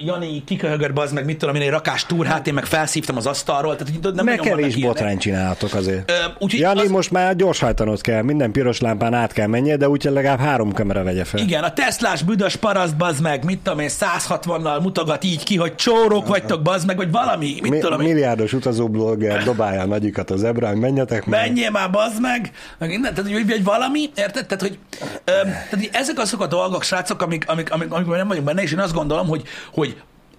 [0.05, 3.75] Jani kiköhögör bazd meg, mit tudom én, egy rakás túrhát, én meg felszívtam az asztalról,
[3.75, 4.93] tehát nem Meg kevés ilyenek.
[4.95, 6.11] botrány csináltok azért.
[6.11, 9.89] Ö, úgyhogy Jani, az- most már gyorshajtanod kell, minden piros lámpán át kell mennie, de
[9.89, 11.39] úgy legalább három kamera vegye fel.
[11.41, 15.75] Igen, a Teslás büdös paraszt, bazd meg, mit tudom én, 160-nal mutogat így ki, hogy
[15.75, 18.07] csórok vagytok, bazd meg, vagy valami, mit Mi, tudom én.
[18.07, 21.41] milliárdos utazóblogger dobálja nagyikat az ebrán, menjetek már.
[21.45, 22.51] Menjél már, bazd meg!
[22.77, 24.45] meg innen, tehát, hogy, hogy valami, érted?
[24.45, 24.77] Tehát, hogy,
[25.25, 28.61] öm, tehát, hogy ezek azok a dolgok, srácok, amik, amik, amik, amik nem vagyunk benne,
[28.61, 29.41] és én azt gondolom, hogy,
[29.73, 29.90] hogy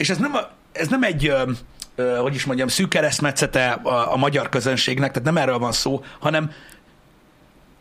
[0.02, 1.56] és ez nem, a, ez nem egy, öm,
[1.94, 6.04] ö, hogy is mondjam, szűk keresztmetszete a, a magyar közönségnek, tehát nem erről van szó,
[6.18, 6.50] hanem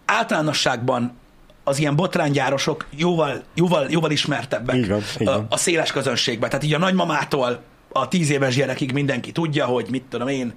[0.06, 1.18] általánosságban
[1.64, 5.46] az ilyen botránygyárosok jóval, jóval, jóval ismertebbek Így van, így a, van.
[5.50, 6.50] a széles közönségben.
[6.50, 7.62] Tehát így a nagymamától
[7.92, 10.54] a tíz éves gyerekig mindenki tudja, hogy mit tudom én,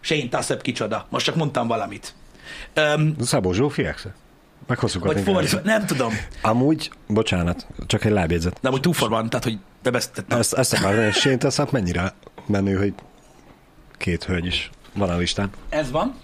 [0.00, 1.06] Shane Tassep kicsoda.
[1.10, 2.14] Most csak mondtam valamit.
[2.76, 4.14] Um, Szabó Zsófi exe?
[4.66, 6.12] Meghosszuk a vagy fordítva, nem tudom.
[6.42, 8.58] Amúgy, bocsánat, csak egy lábjegyzet.
[8.60, 10.38] De hogy túfor van, tehát hogy tehát nem.
[10.38, 12.12] Ezt, ezt akarom, hogy Shane Tassap mennyire
[12.46, 12.94] menő, hogy
[13.98, 15.50] két hölgy is van a listán.
[15.68, 16.14] Ez van.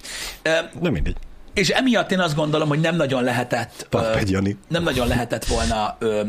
[0.81, 1.17] Nem mindegy.
[1.55, 3.87] és emiatt én azt gondolom, hogy nem nagyon lehetett...
[3.91, 4.57] Papped Jani.
[4.69, 6.23] nem nagyon lehetett volna ö,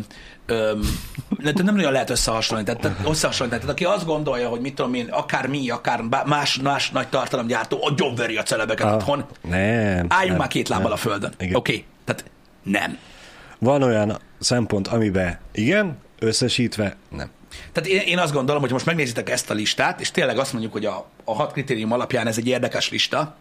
[0.45, 0.73] ö,
[1.63, 2.79] nem nagyon lehet összehasonlítani.
[2.79, 3.61] Tehát, tehát összehasonlítani.
[3.61, 7.85] Tehát aki azt gondolja, hogy mit tudom én, akár mi, akár más, más nagy tartalomgyártó,
[7.85, 10.05] a gyomveri a celebeket Ah, otthon, Nem.
[10.07, 10.93] álljunk nem, már két lábbal nem.
[10.93, 11.33] a földön.
[11.33, 11.85] Oké, okay.
[12.05, 12.23] Tehát
[12.63, 12.97] nem.
[13.59, 17.29] Van olyan szempont, amiben igen, összesítve nem.
[17.71, 20.73] Tehát én, én azt gondolom, hogy most megnézitek ezt a listát, és tényleg azt mondjuk,
[20.73, 23.35] hogy a, a hat kritérium alapján ez egy érdekes lista,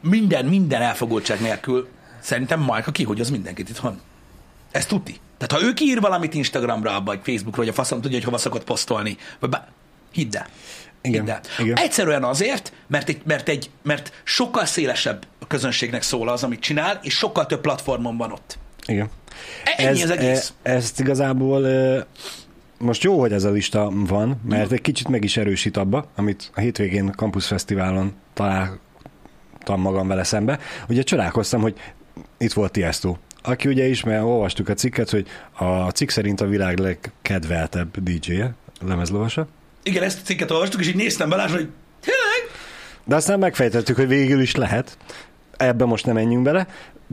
[0.00, 1.88] minden, minden elfogultság nélkül
[2.20, 4.00] szerintem Majka kihúgyoz mindenkit itthon.
[4.70, 5.20] Ez tuti.
[5.38, 8.64] Tehát ha ő kiír valamit Instagramra, vagy Facebookra, vagy a faszom tudja, hogy hova szokott
[8.64, 9.68] posztolni, vagy bá...
[10.12, 10.46] hidd el.
[11.00, 11.76] Igen, igen.
[11.76, 17.14] Egyszerűen azért, mert, egy, mert, egy, mert sokkal szélesebb közönségnek szól az, amit csinál, és
[17.14, 18.58] sokkal több platformon van ott.
[18.86, 19.10] Igen.
[19.76, 20.52] Ennyi az egész.
[20.62, 22.06] E, ezt igazából e,
[22.78, 26.50] most jó, hogy ez a lista van, mert egy kicsit meg is erősít abba, amit
[26.54, 30.58] a hétvégén Campus Fesztiválon találtam magam vele szembe.
[30.88, 31.74] Ugye csodálkoztam, hogy
[32.38, 36.46] itt volt Tiesto, aki ugye is, mert olvastuk a cikket, hogy a cikk szerint a
[36.46, 39.46] világ legkedveltebb DJ-je, lemezlovasa.
[39.88, 41.68] Igen, ezt a cikket olvastuk, és így néztem Balázs, hogy
[42.00, 42.50] tényleg?
[43.04, 44.98] De aztán megfejtettük, hogy végül is lehet.
[45.56, 46.66] Ebbe most nem menjünk bele.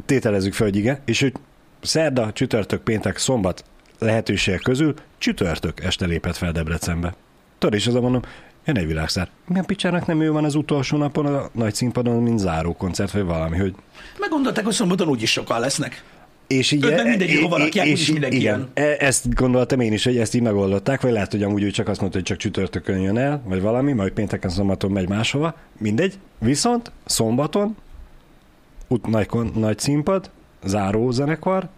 [0.05, 0.99] Tételezzük fel, hogy igen.
[1.05, 1.33] És hogy
[1.81, 3.63] szerda, csütörtök, péntek, szombat
[3.99, 7.15] lehetőségek közül csütörtök este lépett fel Debrecenbe.
[7.57, 8.21] Tudod, és azon mondom,
[8.65, 9.29] jön egy világszár.
[9.47, 13.23] Milyen picsának nem ő van az utolsó napon a nagy színpadon, mint záró koncert, vagy
[13.23, 13.75] valami, hogy
[14.19, 16.03] Meggondolták, hogy szombaton úgyis sokan lesznek.
[16.47, 20.17] És így, Ötven mindegyik hova rakják, úgyis mindenki igen, e- ezt gondoltam én is, hogy
[20.17, 23.17] ezt így megoldották, vagy lehet, hogy amúgy ő csak azt mondta, hogy csak csütörtökön jön
[23.17, 26.19] el, vagy valami, majd pénteken, szombaton megy máshova, mindegy.
[26.39, 27.75] Viszont szombaton,
[28.87, 30.29] ut- nagy, nagy színpad,
[30.63, 31.69] záró zenekar,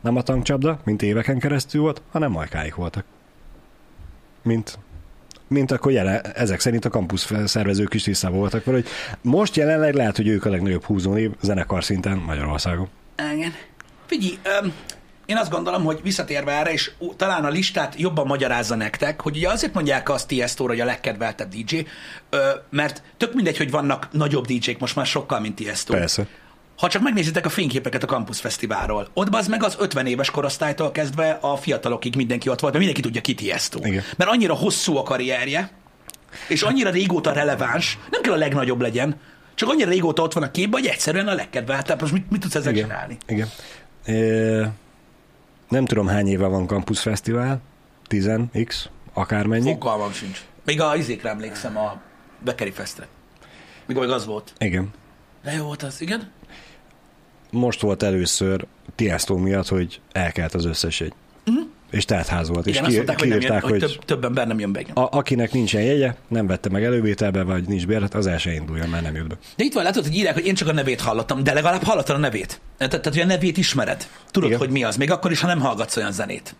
[0.00, 3.04] nem a tankcsapda, mint éveken keresztül volt, hanem majkáik voltak.
[4.42, 4.78] Mint
[5.48, 8.88] mint akkor jelen, ezek szerint a kampusz szervezők is tisztában voltak vele, hogy
[9.20, 12.88] most jelenleg lehet, hogy ők a legnagyobb húzónév zenekar szinten Magyarországon.
[13.34, 13.52] Igen.
[14.06, 14.72] Figyelj, öm,
[15.26, 19.48] én azt gondolom, hogy visszatérve erre, és talán a listát jobban magyarázza nektek, hogy ugye
[19.48, 21.86] azért mondják azt Tiesto, hogy a legkedveltebb DJ,
[22.70, 25.92] mert tök mindegy, hogy vannak nagyobb DJ-k most már sokkal, mint Tiesto.
[25.92, 26.26] Persze.
[26.76, 30.92] Ha csak megnézitek a fényképeket a Campus Fesztiválról, ott az meg az 50 éves korosztálytól
[30.92, 33.78] kezdve a fiatalokig mindenki ott volt, mert mindenki tudja ki Tiesto.
[33.82, 34.02] Igen.
[34.16, 35.70] Mert annyira hosszú a karrierje,
[36.48, 39.20] és annyira régóta releváns, nem kell a legnagyobb legyen,
[39.54, 42.00] csak annyira régóta ott van a képben, hogy egyszerűen a legkedveltebb.
[42.00, 42.84] Most mit, mit tudsz ezzel Igen.
[42.84, 43.16] csinálni?
[43.26, 43.48] Igen.
[45.68, 47.60] Nem tudom, hány éve van Campus Fesztivál,
[48.08, 49.72] 10x, akármennyi.
[49.72, 50.44] Fogalmam sincs.
[50.64, 52.00] Még a izékre emlékszem, a
[52.44, 53.06] Bekeri Festre.
[53.86, 54.52] Mikor még az volt.
[54.58, 54.90] Igen.
[55.42, 56.30] De jó volt az, igen?
[57.50, 61.12] Most volt először Tiesto miatt, hogy elkelt az összes jegy.
[61.94, 62.66] És teltház volt.
[62.66, 64.72] Igen, és azt mondták, hogy, nem jön, kiírták, hogy, hogy, több, több ember nem jön
[64.72, 64.80] be.
[64.80, 64.94] Igen.
[64.94, 68.88] a, akinek nincsen jegye, nem vette meg elővételbe, vagy nincs bérlet, az el se induljon,
[68.88, 69.34] mert nem jött be.
[69.56, 72.16] De itt van, látod, hogy írják, hogy én csak a nevét hallottam, de legalább hallottad
[72.16, 72.60] a nevét.
[72.76, 74.06] Tehát, tehát hogy a nevét ismered.
[74.30, 74.60] Tudod, Igen.
[74.60, 76.54] hogy mi az, még akkor is, ha nem hallgatsz olyan zenét.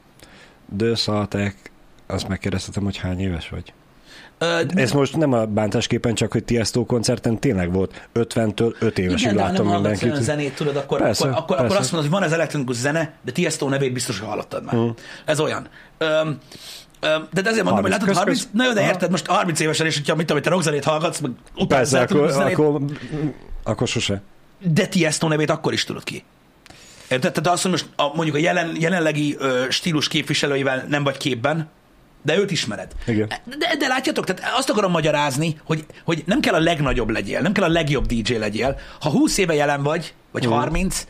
[0.69, 1.71] De Szaltek,
[2.07, 3.73] azt megkérdeztetem, hogy hány éves vagy.
[4.75, 9.37] Ez most nem a bántásképpen, csak hogy Tiesto koncerten tényleg volt 50-től 5 évesig igen,
[9.37, 10.23] de láttam olyan mindenkit.
[10.23, 11.83] zenét, tudod, akkor, Persze, akkor, akkor, akkor persze.
[11.83, 14.75] azt mondod, hogy van az elektronikus zene, de Tiesto nevét biztos, hogy hallottad már.
[14.77, 14.89] Mm.
[15.25, 15.69] Ez olyan.
[15.99, 16.39] Öm,
[17.33, 17.91] de ezért mondom, hogy 30.
[17.91, 18.49] látod, Kösz, 30, kösz.
[18.53, 21.19] na jó, de érted, most 30 évesen is, hogyha mit tudom, hogy te rockzenét hallgatsz,
[21.21, 22.81] meg utálsz Persze, akkor, zenét, akkor,
[23.63, 24.23] akkor sose.
[24.59, 26.25] de Tiesto nevét akkor is tudod ki.
[27.09, 27.33] Érted?
[27.33, 31.69] Tehát azt, hogy most a, mondjuk a jelen, jelenlegi ö, stílus képviselőivel nem vagy képben,
[32.25, 32.93] de őt ismered.
[33.07, 33.29] Igen.
[33.45, 37.53] De, de látjátok, tehát azt akarom magyarázni, hogy, hogy nem kell a legnagyobb legyél, nem
[37.53, 38.79] kell a legjobb DJ legyél.
[39.01, 41.07] Ha 20 éve jelen vagy, vagy 30,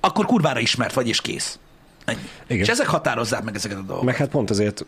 [0.00, 1.58] akkor kurvára ismert vagy, és kész.
[2.04, 2.18] Ennyi.
[2.46, 2.62] Igen.
[2.62, 4.04] És ezek határozzák meg ezeket a dolgokat.
[4.04, 4.84] Meg hát pont azért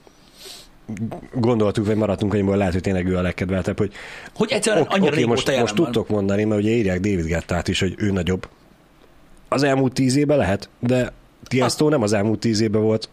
[1.32, 3.92] gondoltuk, vagy maradtunk annyiból, lehet, hogy tényleg ő a legkedveltebb, hogy
[4.34, 7.80] Hogy egyszerűen ok, annyira régóta most, most tudtok mondani, mert ugye írják David Gettát is,
[7.80, 8.48] hogy ő nagyobb.
[9.48, 11.12] Az elmúlt tíz évben lehet, de
[11.44, 13.08] Tiesto nem az elmúlt tíz évben volt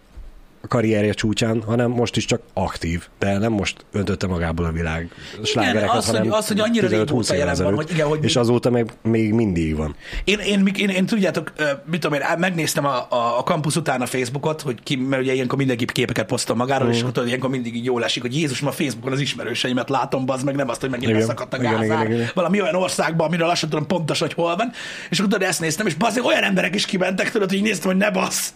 [0.65, 5.09] a karrierje csúcsán, hanem most is csak aktív, de nem most öntötte magából a világ
[5.43, 7.75] slágereket, az, hogy- hanem az, hogy annyira 15-20 régóta évvel jelen van, ezelőtt.
[7.75, 9.95] hogy igen, hogy és mi- azóta meg még mindig van.
[10.23, 11.53] Én, én, én, én, tudjátok,
[11.91, 15.33] mit tudom én, megnéztem a, a, a campus után a Facebookot, hogy ki, mert ugye
[15.33, 18.71] ilyenkor mindenki képeket posztol magáról, és tudod, ilyenkor mindig így jól esik, hogy Jézus, ma
[18.71, 21.21] Facebookon az ismerőseimet látom, az meg nem azt, hogy megint Igen.
[21.21, 22.29] beszakadt a Igen, igen, igen, igen.
[22.33, 24.71] Valami olyan országban, amiről sem tudom pontosan, hogy hol van.
[25.09, 27.89] És akkor tudod, ezt néztem, és bazd, olyan emberek is kimentek, tudod, hogy így néztem,
[27.91, 28.49] hogy ne bassz.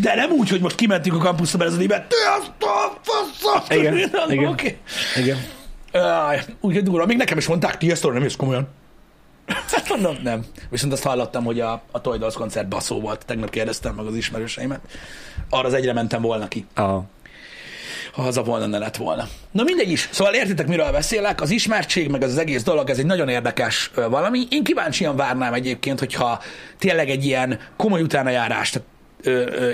[0.00, 3.00] De nem úgy, hogy most kimentünk a kampuszra, mert ez az évet, te azt a
[3.02, 3.78] faszom!
[3.78, 4.46] Igen, igen.
[4.50, 4.78] Oké.
[5.16, 5.38] Igen.
[5.92, 8.68] Áj, Úgy durva, még nekem is mondták, ti ezt nem jössz komolyan.
[9.46, 10.44] Hát mondom, nem.
[10.70, 13.26] Viszont azt hallottam, hogy a, a Toy Dolls koncert baszó volt.
[13.26, 14.80] Tegnap kérdeztem meg az ismerőseimet.
[15.50, 16.66] Arra az egyre mentem volna ki.
[16.74, 16.80] A,
[18.12, 19.28] ha haza volna, ne lett volna.
[19.50, 20.08] Na mindegy is.
[20.12, 21.40] Szóval értitek, miről beszélek?
[21.40, 24.46] Az ismertség, meg az, az egész dolog, ez egy nagyon érdekes valami.
[24.50, 26.42] Én kíváncsian várnám egyébként, hogyha
[26.78, 28.80] tényleg egy ilyen komoly utánajárást ö,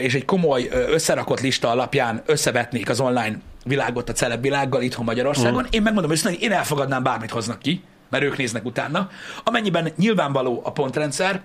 [0.00, 5.62] és egy komoly összerakott lista alapján összevetnék az online világot a celeb világgal itthon Magyarországon.
[5.62, 5.66] Mm.
[5.70, 9.10] Én megmondom őszintén, hogy én elfogadnám, bármit hoznak ki, mert ők néznek utána.
[9.44, 11.40] Amennyiben nyilvánvaló a pontrendszer,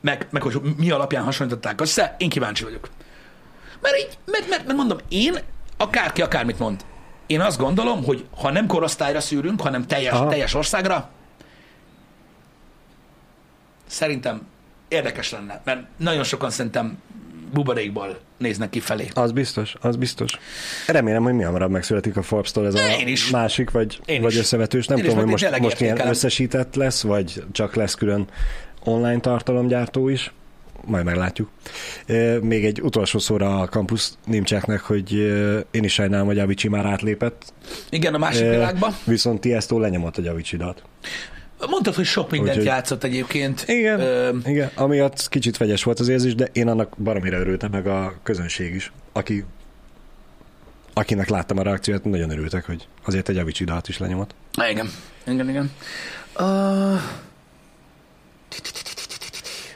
[0.00, 2.88] meg, meg hogy mi alapján hasonlították össze, én kíváncsi vagyok.
[3.80, 5.38] Mert, így, mert, mert, mert mondom, én,
[5.76, 6.84] akárki akármit mond,
[7.26, 10.28] én azt gondolom, hogy ha nem korosztályra szűrünk, hanem teljes, Aha.
[10.28, 11.10] teljes országra,
[13.86, 14.46] szerintem
[14.88, 16.98] érdekes lenne, mert nagyon sokan szerintem
[17.54, 19.08] buborékból néznek kifelé.
[19.14, 20.38] Az biztos, az biztos.
[20.86, 23.30] Remélem, hogy mi hamarabb megszületik a Forbes-tól ez a Én is.
[23.30, 24.38] másik, vagy, Én vagy is.
[24.38, 24.86] összevetős.
[24.86, 28.26] Nem Én tudom, hogy most, most ilyen összesített lesz, vagy csak lesz külön
[28.84, 30.32] online tartalomgyártó is.
[30.86, 31.50] Majd meglátjuk.
[32.40, 35.12] Még egy utolsó szóra a campus nimcseknek, hogy
[35.70, 37.52] én is sajnálom, hogy Avicii már átlépett.
[37.90, 38.94] Igen, a másik világba.
[39.04, 40.82] Viszont Tiesto lenyomott a Avicii-dat.
[41.68, 43.64] Mondtad, hogy sok mindent Úgyhogy- játszott egyébként.
[43.66, 47.86] Igen, Ö, igen, amiatt kicsit vegyes volt az érzés, de én annak baromira örültem, meg
[47.86, 49.44] a közönség is, aki
[50.96, 54.34] akinek láttam a reakciót, nagyon örültek, hogy azért egy Avicii dalt is lenyomott.
[54.70, 54.90] igen,
[55.26, 55.70] igen, igen.
[56.38, 57.00] Uh...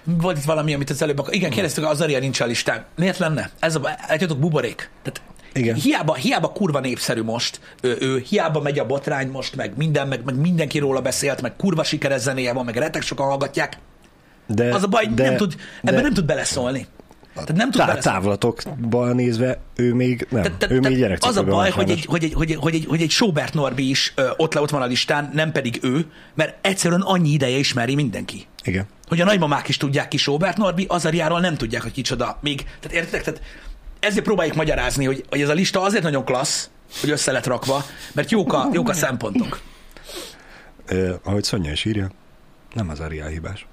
[0.04, 1.34] Volt itt valami, amit az előbb akar...
[1.34, 2.84] Igen, kérdeztük, az Aria nincs a listán.
[2.96, 3.50] Miért lenne?
[3.58, 3.80] Ez a...
[4.08, 4.90] Látjátok, buborék.
[5.02, 5.20] Tehát
[5.58, 5.74] Igen.
[5.74, 10.24] Hiába, hiába kurva népszerű most, ő, ő, hiába megy a botrány most, meg minden, meg,
[10.24, 13.78] meg mindenki róla beszélt, meg kurva sikeres zenéje van, meg retek sokan hallgatják.
[14.46, 16.86] De, Az a baj, de, nem tud, ebben de nem tud beleszólni.
[17.34, 21.44] Tehát nem tud tá- távlatokban nézve ő még nem, Te- te- ő még az a
[21.44, 24.28] baj, hogy egy, hogy, egy, hogy, egy, hogy, egy, hogy egy Sobert Norbi is ö,
[24.36, 28.46] ott, le, ott van a listán, nem pedig ő, mert egyszerűen annyi ideje ismeri mindenki.
[28.64, 28.86] Igen.
[29.08, 32.38] Hogy a nagymamák is tudják ki Sobert Norbi, Azariáról nem tudják, hogy kicsoda.
[32.40, 33.22] Még, tehát értitek?
[33.22, 33.40] Tehát
[34.00, 36.70] ezért próbáljuk magyarázni, hogy, hogy ez a lista azért nagyon klassz,
[37.00, 39.60] hogy össze lett rakva, mert jók a, jók a szempontok.
[40.86, 42.10] Eh, ahogy Szonya is írja,
[42.74, 43.66] nem az Ariel hibás.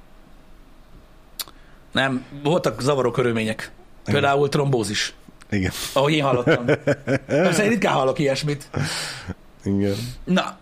[1.91, 3.71] Nem, voltak zavaró körülmények.
[4.03, 5.13] Például trombózis,
[5.49, 5.71] Igen.
[5.93, 6.65] ahogy én hallottam.
[7.25, 8.69] Persze én ritkán hallok ilyesmit.
[9.63, 9.95] Igen.
[10.23, 10.57] Na,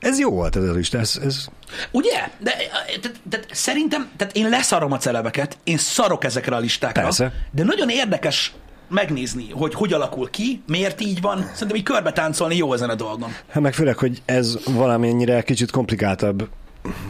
[0.00, 1.46] Ez jó volt ez a lista, ez, ez
[1.90, 2.28] Ugye?
[2.38, 2.50] De
[3.00, 7.32] tehát, tehát szerintem, tehát én leszarom a celebeket, én szarok ezekre a listákra, Persze.
[7.50, 8.52] de nagyon érdekes
[8.88, 11.38] megnézni, hogy hogy alakul ki, miért így van.
[11.52, 13.30] Szerintem így körbe táncolni jó ezen a dolgon.
[13.48, 16.48] Hát meg főleg, hogy ez valamennyire kicsit komplikáltabb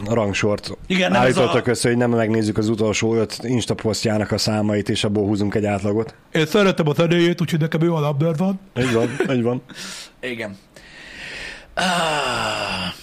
[0.05, 4.31] rangsort Igen, nem ez állítottak a- össze, hogy nem megnézzük az utolsó öt Insta posztjának
[4.31, 6.15] a számait, és abból húzunk egy átlagot.
[6.31, 8.59] Én szeretem a zenéjét, úgyhogy nekem ő a van.
[8.79, 9.61] Így van, így van.
[10.21, 10.57] Igen.
[11.79, 12.93] Ah.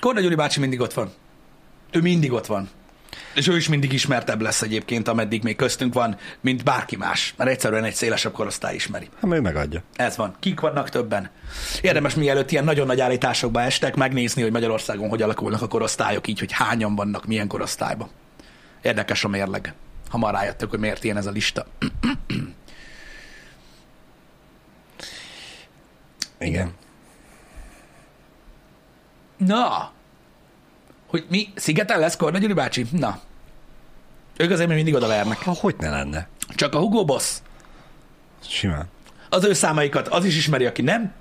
[0.00, 1.12] Korna Gyuri bácsi mindig ott van.
[1.90, 2.68] Ő mindig ott van.
[3.34, 7.34] És ő is mindig ismertebb lesz egyébként, ameddig még köztünk van, mint bárki más.
[7.36, 9.08] Mert egyszerűen egy szélesebb korosztály ismeri.
[9.20, 9.82] Hát ő megadja.
[9.96, 10.34] Ez van.
[10.40, 11.30] Kik vannak többen?
[11.80, 16.38] Érdemes mielőtt ilyen nagyon nagy állításokba estek, megnézni, hogy Magyarországon hogy alakulnak a korosztályok, így,
[16.38, 18.08] hogy hányan vannak milyen korosztályban.
[18.82, 19.74] Érdekes a mérleg.
[20.10, 21.66] Hamar rájöttök, hogy miért ilyen ez a lista.
[26.38, 26.72] Igen.
[29.36, 29.92] Na!
[31.06, 31.48] Hogy mi?
[31.54, 32.86] Szigeten lesz Korna Gyuri bácsi?
[32.92, 33.20] Na.
[34.36, 35.38] Ők azért még mindig odavernek.
[35.38, 36.28] Ha hogy ne lenne?
[36.48, 37.36] Csak a Hugo Boss.
[38.48, 38.88] Simán.
[39.28, 41.12] Az ő számaikat az is ismeri, aki nem.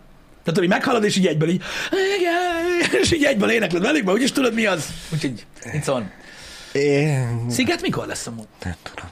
[0.44, 1.64] Tehát, hogy meghallod, és így egyből így,
[3.02, 4.88] és így egyből énekled velük, mert úgyis tudod, mi az.
[5.14, 5.46] Úgyhogy,
[5.86, 6.12] van.
[6.72, 7.46] Én...
[7.50, 8.48] Sziget mikor lesz amúgy?
[8.64, 9.10] Nem tudom.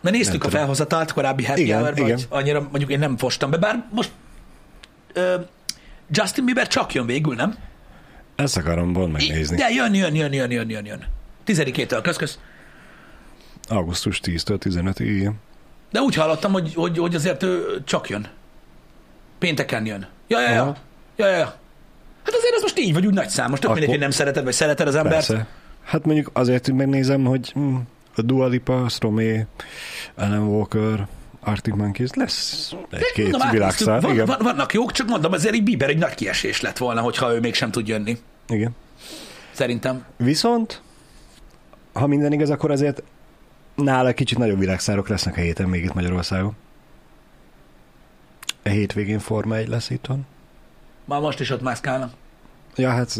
[0.00, 2.08] Mert néztük Nem a felhozatalt korábbi happy Igen, hour igen.
[2.08, 4.10] vagy annyira mondjuk én nem fostam be, bár most
[5.12, 5.34] ö,
[6.10, 7.54] Justin Bieber csak jön végül, nem?
[8.36, 9.56] Ezt akarom volna megnézni.
[9.56, 11.04] De jön, jön, jön, jön, jön, jön, jön.
[11.44, 12.38] Tizedikétől, kösz, kösz.
[13.68, 15.34] Augusztus 10-től 15 igen.
[15.90, 18.26] De úgy hallottam, hogy, hogy, hogy azért ő csak jön.
[19.38, 20.06] Pénteken jön.
[20.28, 20.62] Ja, ja, ja.
[20.62, 20.76] Aha.
[21.16, 21.44] ja, ja, ja.
[22.24, 23.50] Hát azért az most így vagy úgy nagy szám.
[23.50, 25.14] Most tök Akkor- mindegy, hogy nem szereted, vagy szereted az embert.
[25.26, 25.46] Persze.
[25.84, 27.74] Hát mondjuk azért, hogy megnézem, hogy hm,
[28.16, 29.46] a Dua Lipa, Stromé,
[30.14, 31.06] Alan Walker,
[31.44, 33.50] Arctic Monkeys, lesz egy-két átnéztük.
[33.50, 34.00] világszár.
[34.00, 34.26] Van, Igen.
[34.26, 37.40] van, vannak jók, csak mondom, azért így Bieber egy nagy kiesés lett volna, hogyha ő
[37.40, 38.18] mégsem tud jönni.
[38.48, 38.70] Igen.
[39.52, 40.04] Szerintem.
[40.16, 40.82] Viszont,
[41.92, 43.02] ha minden igaz, akkor azért
[43.74, 46.56] nála kicsit nagyobb világszárok lesznek a héten még itt Magyarországon.
[48.62, 50.26] A hétvégén Forma 1 lesz itthon.
[51.04, 52.12] Már most is ott mászkálnak.
[52.76, 53.18] Ja, hát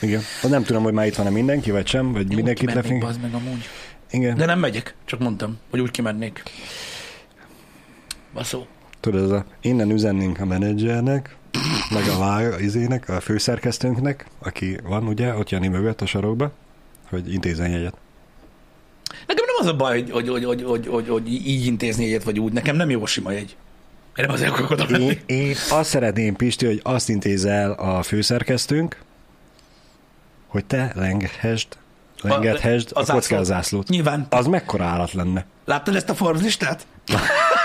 [0.00, 0.20] igen.
[0.42, 3.68] Nem tudom, hogy már itt van-e mindenki, vagy sem, vagy Jó, mindenkit bazd meg amúgy.
[4.10, 4.36] Igen.
[4.36, 6.42] De nem megyek, csak mondtam, hogy úgy kimennék.
[8.32, 8.66] Baszó.
[9.00, 11.36] Tudod, ez a, innen üzennénk a menedzsernek,
[11.90, 16.52] meg a vág, izének, a főszerkesztőnknek, aki van ugye, ott Jani mögött a sarokba,
[17.08, 17.96] hogy intézzen jegyet.
[19.26, 22.24] Nekem nem az a baj, hogy, hogy, hogy, hogy, hogy, hogy, hogy így intézni egyet,
[22.24, 22.52] vagy úgy.
[22.52, 23.56] Nekem nem jó sima jegy.
[24.16, 25.04] Én nem azért akarok oda menni.
[25.04, 29.00] Én, én azt szeretném, Pisti, hogy azt intéz el a főszerkesztőnk,
[30.46, 31.68] hogy te lengethesd,
[32.20, 33.20] lengethesd a, a a zászlót.
[33.20, 33.88] kockázászlót.
[33.88, 34.26] Nyilván.
[34.30, 35.46] Az mekkora állat lenne?
[35.64, 36.86] Láttad ezt a Forbes listát?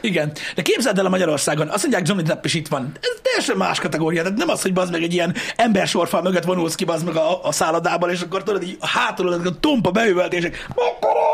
[0.00, 2.92] Igen, de képzeld el a Magyarországon, azt mondják, Johnny Depp is itt van.
[3.00, 6.74] Ez teljesen más kategória, tehát nem az, hogy bazd meg egy ilyen embersorfal mögött vonulsz
[6.74, 10.66] ki bazd meg a, a szállodában, és akkor tudod, így hátul a tompa beüvöltések.
[10.74, 11.26] Mekkora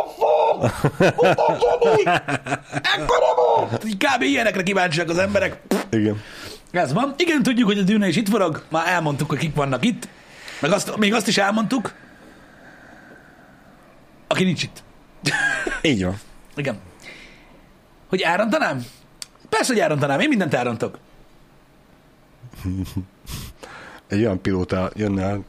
[1.38, 2.02] Johnny!
[2.72, 3.84] Ekkora volt!
[3.84, 4.22] Így kb.
[4.22, 5.60] ilyenekre kíváncsiak az emberek.
[5.90, 6.22] Igen.
[6.72, 7.14] Ez van.
[7.16, 8.62] Igen, tudjuk, hogy a dűne is itt forog.
[8.68, 10.08] Már elmondtuk, hogy kik vannak itt.
[10.60, 11.92] Meg azt, még azt is elmondtuk,
[14.28, 14.82] aki nincs itt.
[15.82, 16.20] Így van.
[16.56, 16.80] Igen.
[18.08, 18.84] Hogy elrontanám?
[19.48, 20.20] Persze, hogy elrontanám.
[20.20, 20.98] Én mindent elrontok.
[24.08, 25.40] Egy olyan pilóta jönne a,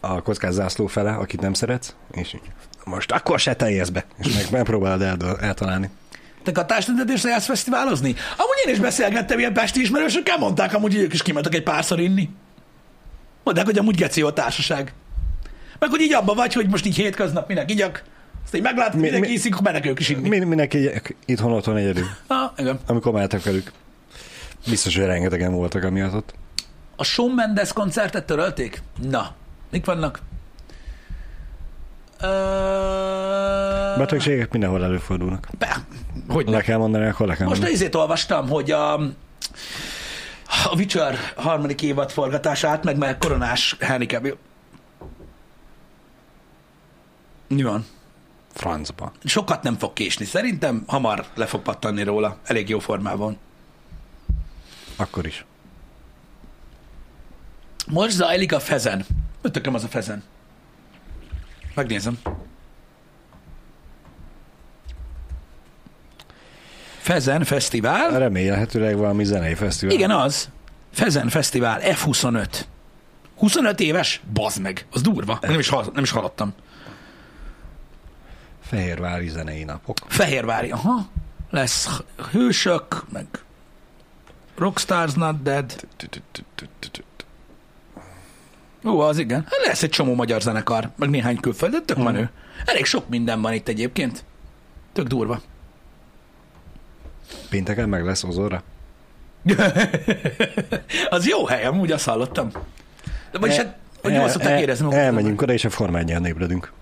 [0.00, 2.52] a kockázzászló fele, akit nem szeretsz, és így,
[2.84, 5.90] most akkor se teljesz be, és meg megpróbálod el, eltalálni.
[6.42, 8.14] Te katástüntetésre jársz fesztiválozni?
[8.36, 12.00] Amúgy én is beszélgettem ilyen pesti ismerősökkel, mondták amúgy, hogy ők is kimentek egy párszor
[12.00, 12.28] inni.
[13.44, 14.92] Mondták, hogy amúgy geci a társaság.
[15.78, 18.02] Meg hogy így abba vagy, hogy most így hétköznap minek igyak,
[18.44, 20.28] azt így meglátod, Mi- mindenki mi- iszik, mennek ők is inni.
[20.28, 20.90] Mi, mindenki
[21.24, 22.78] itthon otthon egyedül, Ah, igen.
[22.86, 23.72] amikor mehetek velük.
[24.68, 26.34] Biztos, hogy rengetegen voltak amiatt ott.
[26.96, 28.82] A Shawn Mendes koncertet törölték?
[29.10, 29.34] Na,
[29.70, 30.18] mik vannak?
[32.20, 32.26] Ö...
[33.98, 35.48] Betegségek mindenhol előfordulnak.
[35.58, 35.76] Be,
[36.28, 37.80] hogy Le kell mondani, akkor le kell Most mondani.
[37.80, 44.36] izét olvastam, hogy a, a Witcher harmadik évad forgatását, meg meg koronás Henry Cavill.
[47.48, 47.84] Mi van?
[48.54, 49.12] Francba.
[49.24, 50.24] Sokat nem fog késni.
[50.24, 52.36] Szerintem hamar le fog pattanni róla.
[52.44, 53.38] Elég jó formában.
[54.96, 55.44] Akkor is.
[57.86, 59.06] Most zajlik a Fezen.
[59.42, 60.22] Ötököm az a Fezen.
[61.74, 62.18] Megnézem.
[66.98, 68.18] Fezen Fesztivál.
[68.18, 69.94] Remélhetőleg valami zenei fesztivál.
[69.94, 70.48] Igen, az.
[70.92, 72.46] Fezen Fesztivál F25.
[73.36, 74.20] 25 éves?
[74.32, 74.86] Bazd meg.
[74.92, 75.38] Az durva.
[75.40, 76.54] Nem is, hall- nem is hallottam.
[78.74, 79.96] Fehérvári zenei napok.
[80.06, 81.06] Fehérvári, aha.
[81.50, 83.26] Lesz hősök, meg
[84.56, 85.86] Rockstars Not Dead.
[88.84, 89.40] Ó, az igen.
[89.40, 92.30] Hát lesz egy csomó magyar zenekar, meg néhány külföld, tök menő.
[92.64, 94.24] Elég sok minden van itt egyébként.
[94.92, 95.40] Tök durva.
[97.50, 98.62] Pénteken meg lesz Ozorra.
[101.10, 102.50] az jó hely, amúgy azt hallottam.
[103.30, 104.94] De vagyis hát, hogy jól szokták el- érezni.
[104.94, 106.72] Elmegyünk oda, és a formányján ébredünk.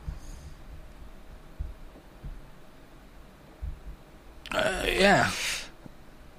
[4.85, 5.27] Yeah.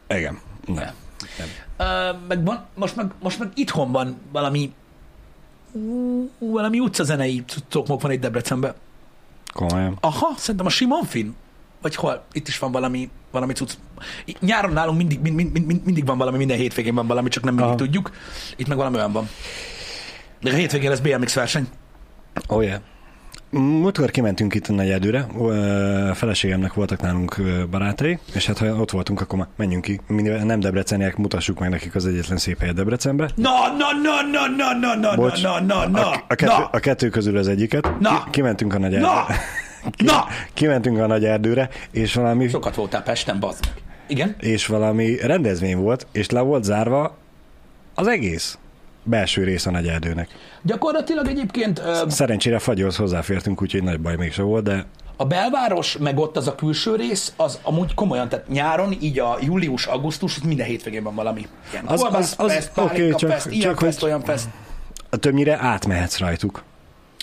[0.08, 0.39] Igen.
[0.66, 0.94] Nem.
[1.38, 1.48] Nem.
[1.78, 4.74] Uh, meg van, most, meg, most meg itthon van valami
[6.38, 8.74] valami utcazenei cuccokmok van itt Debrecenben.
[9.54, 9.98] Komolyan.
[10.02, 11.36] Aha, szerintem a Simonfin.
[11.82, 12.24] Vagy hol?
[12.32, 13.74] Itt is van valami, valami cucc.
[14.39, 17.54] Nyáron nálunk mindig, mind, mind, mind, mindig van valami, minden hétvégén van valami, csak nem
[17.54, 17.84] mindig Aha.
[17.84, 18.12] tudjuk.
[18.56, 19.30] Itt meg valami olyan van.
[20.41, 21.68] De a hétvégén lesz BMX verseny.
[22.48, 22.82] Oh yeah.
[23.54, 27.41] Múltkor kimentünk itt a negyedőre, Ö, feleségemnek voltak nálunk
[27.72, 29.99] barátai, és hát ha ott voltunk, akkor már menjünk ki.
[30.08, 33.30] Mivel nem debreceniek, mutassuk meg nekik az egyetlen szép helyet Debrecenbe.
[33.36, 36.70] Na, na, na, na, na, na, na, Bocs, na, na, na, a, a, kettő, na,
[36.72, 37.99] a kettő közül az egyiket.
[37.99, 38.24] Na.
[38.24, 39.41] Ki, kimentünk a nagy na, erdőre.
[39.97, 40.26] na.
[40.54, 43.84] Kimentünk a nagy erdőre, és valami, Sokat voltál Pesten, bazd meg.
[44.08, 44.36] Igen?
[44.39, 47.18] és valami rendezvény volt, és le volt zárva
[47.95, 48.58] az egész
[49.04, 50.30] belső rész a nagy erdőnek.
[50.62, 54.86] Gyakorlatilag egyébként ö, Szerencsére fagyhoz hozzáfértünk, úgyhogy nagy baj mégse volt, de
[55.18, 59.38] A belváros, meg ott az a külső rész, az amúgy komolyan, tehát nyáron, így a
[59.41, 61.47] július-augusztus, minden hétvégén van valami.
[61.72, 64.45] Ilyen Az- az- az- fest, pálinka csak- fest, ilyen csak fest, hogy- olyan fest.
[65.10, 66.64] többnyire átmehetsz rajtuk.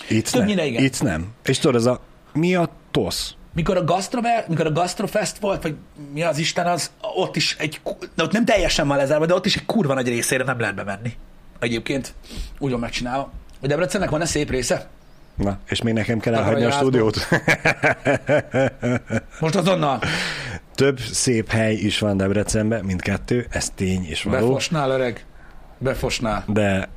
[0.09, 0.71] Itt Többnyire nem.
[0.71, 0.83] igen.
[0.83, 1.27] Itt nem.
[1.43, 1.99] És tudod, ez a
[2.33, 3.33] mi a tosz?
[3.53, 5.75] Mikor a, Gastrover, mikor a Gastrofest volt, vagy
[6.13, 7.81] mi az Isten az, ott is egy,
[8.15, 10.75] de ott nem teljesen van lezárva, de ott is egy kurva nagy részére nem lehet
[10.75, 11.13] bemenni.
[11.61, 12.13] Egyébként
[12.59, 13.31] úgy van megcsinálva.
[13.59, 14.87] Hogy Debrecennek van-e szép része?
[15.35, 17.27] Na, és még nekem kell elhagyni a stúdiót.
[19.39, 19.99] Most azonnal
[20.75, 24.47] Több szép hely is van Debrecenben, mint kettő, ez tény és való.
[24.47, 25.25] befosnál, öreg.
[25.77, 26.43] Befosnál.
[26.47, 26.89] De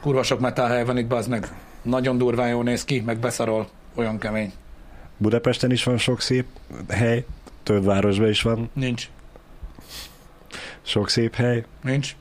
[0.00, 1.48] Kurva sok metálhely van itt, bazd meg.
[1.82, 3.68] Nagyon durván jó néz ki, meg beszarol.
[3.94, 4.52] Olyan kemény.
[5.16, 6.46] Budapesten is van sok szép
[6.88, 7.24] hely,
[7.62, 9.08] több városban is van Nincs.
[10.82, 11.64] sok szép hely.
[11.82, 12.16] Nincs.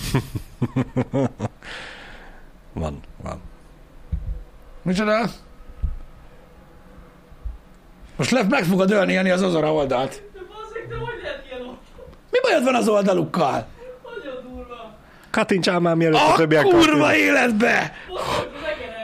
[2.72, 3.40] Van, van.
[4.82, 5.20] Micsoda?
[8.16, 10.22] Most le, meg fogod ölni Jani, az Ozora oldalt.
[10.32, 11.82] De bazzeg, de hogy lehet ilyen ott?
[12.30, 13.66] Mi bajod van az oldalukkal?
[14.04, 14.94] Nagyon durva.
[15.30, 17.14] Kattintsál már mielőtt a A többiek kurva kattintanak.
[17.16, 17.92] életbe!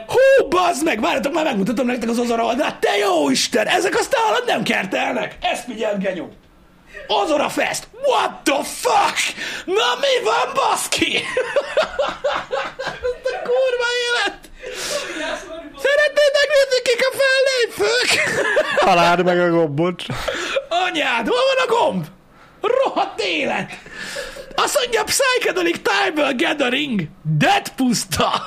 [0.07, 2.79] Hú, bazd meg, várjatok, már megmutatom nektek az Ozora oldalát.
[2.79, 5.37] Te jó Isten, ezek aztán nem kertelnek.
[5.41, 6.29] Ezt figyeld, genyó.
[7.07, 7.87] Ozora Fest.
[8.05, 9.17] What the fuck?
[9.65, 11.23] Na mi van, baszki?
[13.23, 14.39] A kurva élet.
[15.77, 18.09] Szeretnéd megnézni, kik a fellépők?
[18.77, 20.03] Találd meg a gombot.
[20.69, 22.05] Anyád, hol van a gomb?
[22.61, 23.71] Rohadt élet!
[24.55, 27.01] Azt mondja, Psychedelic Time Gathering,
[27.37, 28.45] Dead puszta!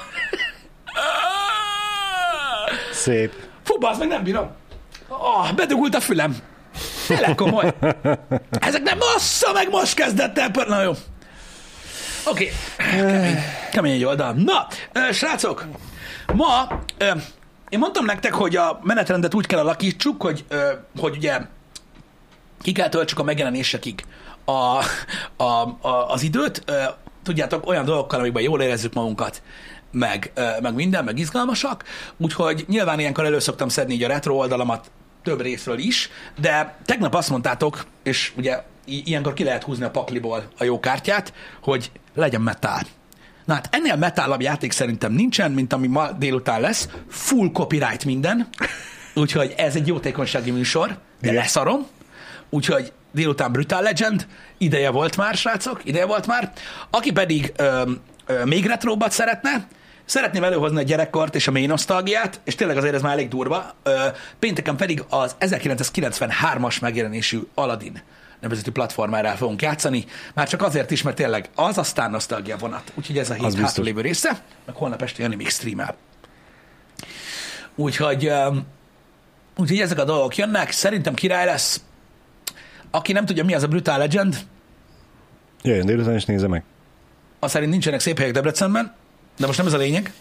[2.93, 3.33] Szép.
[3.65, 4.57] Fú, az meg nem bírom.
[5.09, 6.37] Oh, bedugult a fülem.
[7.11, 7.75] Tényleg komoly.
[8.51, 10.51] Ezek nem massza meg most kezdett el.
[10.69, 10.93] Na jó.
[12.27, 12.53] Oké.
[12.79, 12.91] Okay.
[12.91, 13.37] Kemény.
[13.73, 14.33] Kemény egy oldal.
[14.33, 14.67] Na,
[15.13, 15.65] srácok,
[16.35, 16.69] ma
[17.69, 20.45] én mondtam nektek, hogy a menetrendet úgy kell alakítsuk, hogy,
[20.99, 21.41] hogy ugye
[22.63, 24.05] ki kell töltsük a megjelenésekig
[24.45, 24.85] a,
[25.37, 25.45] a,
[25.81, 26.65] a, az időt,
[27.23, 29.43] tudjátok, olyan dolgokkal, amikben jól érezzük magunkat,
[29.91, 31.85] meg, meg minden, meg izgalmasak,
[32.17, 34.91] úgyhogy nyilván ilyenkor elő szoktam szedni így a retro oldalamat
[35.23, 36.11] több részről is,
[36.41, 41.33] de tegnap azt mondtátok, és ugye ilyenkor ki lehet húzni a pakliból a jó kártyát,
[41.63, 42.81] hogy legyen metal.
[43.45, 46.89] Na hát ennél metálabb játék szerintem nincsen, mint ami ma délután lesz.
[47.09, 48.49] Full copyright minden.
[49.15, 51.35] Úgyhogy ez egy jótékonysági műsor, de Igen.
[51.35, 51.87] leszarom.
[52.51, 54.27] Úgyhogy délután Brutal Legend,
[54.59, 56.53] ideje volt már, srácok, ideje volt már.
[56.91, 57.91] Aki pedig ö,
[58.27, 59.67] ö, még retróbbat szeretne,
[60.11, 63.75] szeretném előhozni a gyerekkort és a mély nosztalgiát, és tényleg azért ez már elég durva.
[64.39, 68.03] Pénteken pedig az 1993-as megjelenésű Aladdin
[68.41, 70.05] nevezetű platformára fogunk játszani,
[70.35, 72.93] már csak azért is, mert tényleg az aztán nosztalgia vonat.
[72.95, 73.63] Úgyhogy ez a hét biztos.
[73.63, 75.97] hátralévő része, meg holnap este Jani még streamel.
[77.75, 78.33] Úgyhogy,
[79.57, 81.83] úgyhogy ezek a dolgok jönnek, szerintem király lesz.
[82.91, 84.39] Aki nem tudja, mi az a Brutal Legend,
[85.63, 86.65] Jöjjön délután és nézze meg.
[87.39, 88.99] az szerint nincsenek szép helyek Debrecenben,
[89.41, 90.13] de most nem ez a lényeg.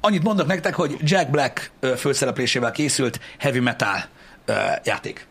[0.00, 4.04] Annyit mondok nektek, hogy Jack Black főszereplésével készült heavy metal
[4.84, 5.26] játék.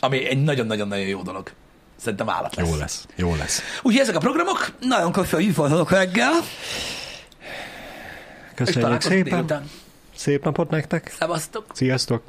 [0.00, 1.50] Ami egy nagyon-nagyon-nagyon jó dolog.
[1.96, 2.68] Szerintem állat lesz.
[2.68, 3.06] Jó lesz.
[3.16, 3.62] Jó lesz.
[3.82, 6.32] Úgyhogy ezek a programok, nagyon köszönjük voltatok reggel,
[8.54, 9.22] Köszönjük szépen.
[9.22, 9.70] délután.
[10.16, 11.14] Szép napot nektek.
[11.18, 11.64] Szevasztok!
[11.72, 12.22] Sziasztok.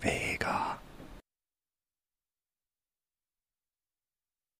[0.00, 0.80] Véga.